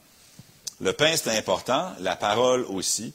Le 0.82 0.94
pain, 0.94 1.16
c'est 1.18 1.38
important, 1.38 1.92
la 2.00 2.16
parole 2.16 2.66
aussi. 2.70 3.14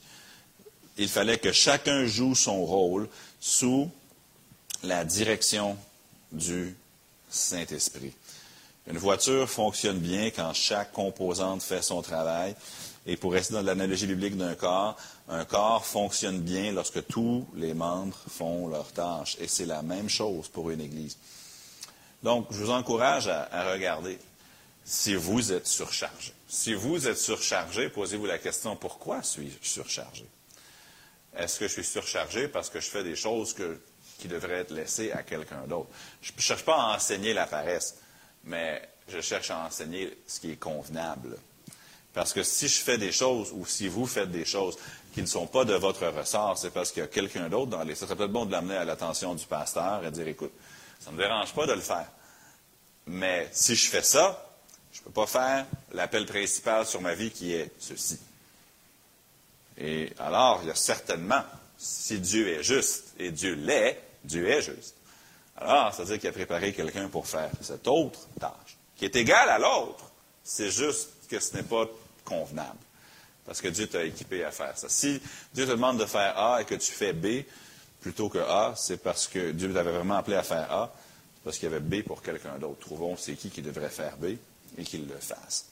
Il 0.97 1.09
fallait 1.09 1.38
que 1.38 1.53
chacun 1.53 2.07
joue 2.07 2.35
son 2.35 2.64
rôle 2.64 3.09
sous 3.40 3.90
la 4.83 5.05
direction 5.05 5.77
du 6.33 6.77
Saint-Esprit. 7.31 8.12
Une 8.87 8.99
voiture 8.99 9.49
fonctionne 9.49 9.99
bien 9.99 10.31
quand 10.31 10.53
chaque 10.53 10.92
composante 10.92 11.62
fait 11.62 11.83
son 11.83 12.03
travail. 12.03 12.55
Et 13.07 13.16
pour 13.16 13.33
rester 13.33 13.55
dans 13.55 13.62
l'analogie 13.62 14.07
biblique 14.07 14.37
d'un 14.37 14.55
corps, 14.55 14.97
un 15.29 15.44
corps 15.44 15.87
fonctionne 15.87 16.40
bien 16.40 16.73
lorsque 16.73 17.07
tous 17.07 17.47
les 17.55 17.75
membres 17.75 18.16
font 18.29 18.68
leur 18.68 18.92
tâche. 18.92 19.37
Et 19.40 19.49
c'est 19.49 19.66
la 19.66 19.83
même 19.83 20.09
chose 20.09 20.49
pour 20.49 20.70
une 20.70 20.81
Église. 20.81 21.16
Donc, 22.24 22.46
je 22.50 22.56
vous 22.56 22.70
encourage 22.70 23.28
à, 23.28 23.70
regarder 23.70 24.18
si 24.82 25.14
vous 25.14 25.52
êtes 25.52 25.66
surchargé. 25.66 26.32
Si 26.48 26.72
vous 26.72 27.06
êtes 27.06 27.18
surchargé, 27.18 27.90
posez-vous 27.90 28.24
la 28.24 28.38
question, 28.38 28.76
pourquoi 28.76 29.22
suis-je 29.22 29.58
surchargé? 29.60 30.24
Est-ce 31.37 31.58
que 31.58 31.68
je 31.68 31.72
suis 31.74 31.84
surchargé 31.84 32.48
parce 32.48 32.70
que 32.70 32.80
je 32.80 32.88
fais 32.88 33.04
des 33.04 33.14
choses 33.14 33.54
qui 34.18 34.26
devraient 34.26 34.60
être 34.60 34.70
laissées 34.70 35.12
à 35.12 35.22
quelqu'un 35.22 35.66
d'autre? 35.68 35.90
Je 36.22 36.32
ne 36.34 36.40
cherche 36.40 36.64
pas 36.64 36.76
à 36.76 36.96
enseigner 36.96 37.34
la 37.34 37.46
paresse, 37.46 37.96
mais 38.44 38.80
je 39.08 39.20
cherche 39.20 39.50
à 39.50 39.58
enseigner 39.58 40.16
ce 40.26 40.40
qui 40.40 40.52
est 40.52 40.56
convenable. 40.56 41.37
Parce 42.14 42.32
que 42.32 42.42
si 42.42 42.68
je 42.68 42.80
fais 42.80 42.96
des 42.96 43.12
choses 43.12 43.52
ou 43.52 43.66
si 43.66 43.87
vous 43.87 44.06
faites 44.06 44.30
des 44.30 44.46
choses 44.46 44.78
qui 45.12 45.20
ne 45.20 45.26
sont 45.26 45.46
pas 45.46 45.66
de 45.66 45.74
votre 45.74 46.06
ressort, 46.06 46.56
c'est 46.56 46.70
parce 46.70 46.90
qu'il 46.90 47.02
y 47.02 47.04
a 47.04 47.08
quelqu'un 47.08 47.50
d'autre 47.50 47.70
dans 47.72 47.82
les... 47.82 47.94
Ça 47.94 48.06
serait 48.06 48.16
peut-être 48.16 48.32
bon 48.32 48.46
de 48.46 48.52
l'amener 48.52 48.76
à 48.76 48.87
l'attention 48.87 49.34
du 49.34 49.44
pasteur 49.44 50.02
et 50.06 50.10
de 50.10 50.14
dire, 50.14 50.28
écoute, 50.28 50.52
ça 51.00 51.11
ne 51.11 51.16
me 51.16 51.22
dérange 51.22 51.52
pas 51.54 51.66
de 51.66 51.72
le 51.72 51.80
faire. 51.80 52.07
Mais 53.07 53.48
si 53.52 53.74
je 53.74 53.88
fais 53.88 54.02
ça, 54.02 54.50
je 54.92 55.00
ne 55.00 55.04
peux 55.04 55.12
pas 55.12 55.26
faire 55.26 55.66
l'appel 55.92 56.26
principal 56.26 56.87
sur 56.87 57.00
ma 57.00 57.14
vie 57.14 57.30
qui 57.30 57.52
est 57.52 57.70
ceci. 57.78 58.18
Et 59.76 60.12
alors, 60.18 60.61
il 60.62 60.68
y 60.68 60.70
a 60.70 60.74
certainement, 60.74 61.42
si 61.76 62.20
Dieu 62.20 62.48
est 62.48 62.62
juste, 62.62 63.12
et 63.18 63.30
Dieu 63.30 63.54
l'est, 63.54 64.00
Dieu 64.22 64.48
est 64.48 64.62
juste. 64.62 64.94
Alors, 65.57 65.92
ça 65.92 66.02
veut 66.02 66.11
dire 66.11 66.20
qu'il 66.20 66.28
a 66.28 66.33
préparé 66.33 66.72
quelqu'un 66.72 67.09
pour 67.09 67.26
faire 67.26 67.50
cette 67.61 67.87
autre 67.87 68.20
tâche, 68.40 68.76
qui 68.96 69.04
est 69.04 69.16
égale 69.16 69.48
à 69.50 69.59
l'autre. 69.59 70.04
C'est 70.42 70.70
juste 70.70 71.11
que 71.28 71.40
ce 71.40 71.57
n'est 71.57 71.62
pas 71.62 71.87
convenable. 72.24 72.78
Parce 73.44 73.61
que 73.61 73.68
Dieu 73.68 73.87
t'a 73.87 74.04
équipé 74.04 74.44
à 74.44 74.50
faire 74.50 74.76
ça. 74.76 74.88
Si 74.88 75.20
Dieu 75.52 75.66
te 75.66 75.72
demande 75.72 75.98
de 75.98 76.07
faire 76.07 76.38
A 76.38 76.62
et 76.62 76.64
que 76.64 76.74
tu 76.74 76.92
fais 76.92 77.12
B, 77.12 77.44
plutôt 78.04 78.28
que 78.28 78.36
A, 78.36 78.74
c'est 78.76 78.98
parce 78.98 79.26
que 79.26 79.52
Dieu 79.52 79.72
t'avait 79.72 79.90
vraiment 79.90 80.16
appelé 80.16 80.36
à 80.36 80.42
faire 80.42 80.70
A, 80.70 80.92
parce 81.42 81.56
qu'il 81.56 81.70
y 81.70 81.74
avait 81.74 81.80
B 81.80 82.06
pour 82.06 82.20
quelqu'un 82.20 82.58
d'autre. 82.58 82.80
Trouvons 82.80 83.16
c'est 83.16 83.32
qui 83.32 83.48
qui 83.48 83.62
devrait 83.62 83.88
faire 83.88 84.18
B 84.18 84.36
et 84.76 84.84
qu'il 84.84 85.08
le 85.08 85.16
fasse. 85.16 85.64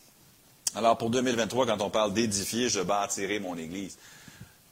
Alors 0.75 0.97
pour 0.97 1.11
2023, 1.11 1.67
quand 1.67 1.83
on 1.83 1.91
parle 1.91 2.15
d'édifier, 2.15 2.71
je 2.71 2.81
bâtirai 2.81 3.39
mon 3.39 3.59
Église. 3.59 3.99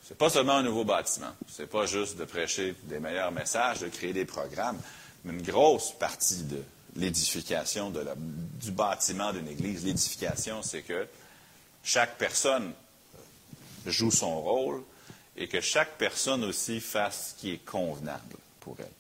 Ce 0.03 0.09
n'est 0.09 0.17
pas 0.17 0.31
seulement 0.31 0.55
un 0.55 0.63
nouveau 0.63 0.85
bâtiment. 0.85 1.33
Ce 1.51 1.61
n'est 1.61 1.69
pas 1.69 1.85
juste 1.85 2.17
de 2.17 2.25
prêcher 2.25 2.75
des 2.85 2.99
meilleurs 2.99 3.31
messages, 3.31 3.81
de 3.81 3.89
créer 3.89 4.15
des 4.15 4.25
programmes, 4.25 4.79
mais 5.27 5.35
une 5.35 5.43
grosse 5.43 5.93
partie 5.93 6.45
de 6.45 6.63
l'édification 6.97 7.93
du 7.93 8.71
bâtiment 8.71 9.35
d'une 9.35 9.49
Église. 9.49 9.85
L'édification, 9.85 10.63
c'est 10.63 10.81
que 10.81 11.07
chaque 11.85 12.17
personne 12.17 12.73
joue 13.85 14.11
son 14.11 14.41
rôle, 14.41 14.83
et 15.41 15.49
que 15.49 15.61
chaque 15.61 15.97
personne 15.97 16.45
aussi 16.45 16.81
fasse 16.81 17.31
ce 17.31 17.41
qui 17.41 17.53
est 17.53 17.65
convenable 17.65 18.37
pour 18.61 18.77
elle. 18.79 18.93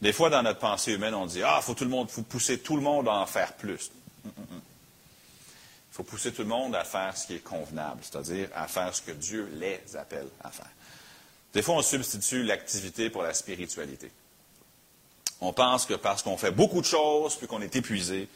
Des 0.00 0.12
fois, 0.12 0.30
dans 0.30 0.42
notre 0.44 0.60
pensée 0.60 0.92
humaine, 0.92 1.14
on 1.14 1.26
dit 1.26 1.42
Ah, 1.42 1.60
faut 1.60 1.74
tout 1.74 1.84
le 1.84 1.90
monde, 1.90 2.08
faut 2.08 2.22
pousser 2.22 2.60
tout 2.60 2.76
le 2.76 2.82
monde 2.82 3.08
à 3.08 3.14
en 3.14 3.26
faire 3.26 3.52
plus. 3.54 3.90
Il 4.24 4.30
faut 5.90 6.04
pousser 6.04 6.32
tout 6.32 6.42
le 6.42 6.48
monde 6.48 6.76
à 6.76 6.84
faire 6.84 7.16
ce 7.16 7.26
qui 7.26 7.34
est 7.34 7.42
convenable, 7.42 8.00
c'est-à-dire 8.02 8.48
à 8.54 8.68
faire 8.68 8.94
ce 8.94 9.02
que 9.02 9.10
Dieu 9.10 9.50
les 9.54 9.80
appelle 9.96 10.28
à 10.44 10.50
faire. 10.50 10.70
Des 11.52 11.62
fois, 11.62 11.74
on 11.74 11.82
substitue 11.82 12.44
l'activité 12.44 13.10
pour 13.10 13.24
la 13.24 13.34
spiritualité. 13.34 14.08
On 15.40 15.52
pense 15.52 15.84
que 15.84 15.94
parce 15.94 16.22
qu'on 16.22 16.36
fait 16.36 16.52
beaucoup 16.52 16.80
de 16.80 16.86
choses, 16.86 17.34
puis 17.34 17.48
qu'on 17.48 17.62
est 17.62 17.74
épuisé, 17.74 18.28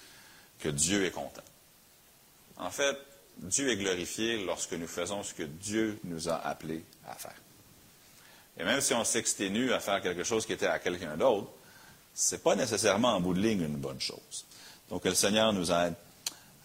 que 0.58 0.68
Dieu 0.68 1.04
est 1.04 1.10
content. 1.12 1.42
En 2.56 2.70
fait, 2.70 2.96
Dieu 3.36 3.70
est 3.70 3.76
glorifié 3.76 4.44
lorsque 4.44 4.72
nous 4.72 4.88
faisons 4.88 5.22
ce 5.22 5.34
que 5.34 5.42
Dieu 5.44 6.00
nous 6.04 6.28
a 6.28 6.36
appelés 6.36 6.84
à 7.08 7.14
faire. 7.14 7.34
Et 8.58 8.64
même 8.64 8.80
si 8.80 8.94
on 8.94 9.04
s'exténue 9.04 9.72
à 9.72 9.80
faire 9.80 10.02
quelque 10.02 10.24
chose 10.24 10.46
qui 10.46 10.52
était 10.52 10.66
à 10.66 10.78
quelqu'un 10.78 11.16
d'autre, 11.16 11.48
ce 12.14 12.34
n'est 12.34 12.40
pas 12.40 12.54
nécessairement 12.54 13.14
en 13.14 13.20
bout 13.20 13.34
de 13.34 13.40
ligne 13.40 13.62
une 13.62 13.76
bonne 13.76 14.00
chose. 14.00 14.44
Donc, 14.90 15.02
que 15.02 15.08
le 15.08 15.14
Seigneur 15.14 15.52
nous 15.52 15.70
aide 15.70 15.94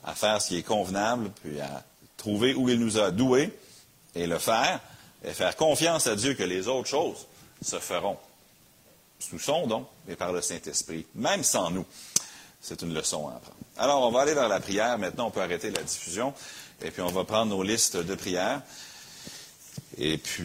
à 0.03 0.13
faire 0.13 0.41
ce 0.41 0.49
qui 0.49 0.57
est 0.57 0.63
convenable, 0.63 1.31
puis 1.43 1.59
à 1.61 1.83
trouver 2.17 2.53
où 2.53 2.67
il 2.69 2.79
nous 2.79 2.97
a 2.97 3.11
doués 3.11 3.57
et 4.15 4.27
le 4.27 4.37
faire, 4.37 4.79
et 5.23 5.31
faire 5.31 5.55
confiance 5.55 6.07
à 6.07 6.15
Dieu 6.15 6.33
que 6.33 6.43
les 6.43 6.67
autres 6.67 6.89
choses 6.89 7.25
se 7.61 7.79
feront. 7.79 8.17
Sous 9.19 9.39
son 9.39 9.65
don 9.65 9.87
et 10.07 10.15
par 10.15 10.31
le 10.31 10.41
Saint-Esprit, 10.41 11.05
même 11.15 11.43
sans 11.43 11.71
nous. 11.71 11.85
C'est 12.61 12.81
une 12.81 12.93
leçon 12.93 13.27
à 13.29 13.35
apprendre. 13.35 13.57
Alors, 13.77 14.07
on 14.07 14.11
va 14.11 14.21
aller 14.21 14.33
vers 14.33 14.49
la 14.49 14.59
prière. 14.59 14.97
Maintenant, 14.97 15.27
on 15.27 15.31
peut 15.31 15.41
arrêter 15.41 15.71
la 15.71 15.81
diffusion. 15.81 16.33
Et 16.81 16.91
puis, 16.91 17.01
on 17.01 17.07
va 17.07 17.23
prendre 17.23 17.55
nos 17.55 17.63
listes 17.63 17.97
de 17.97 18.15
prières. 18.15 18.61
Et 19.97 20.17
puis. 20.17 20.43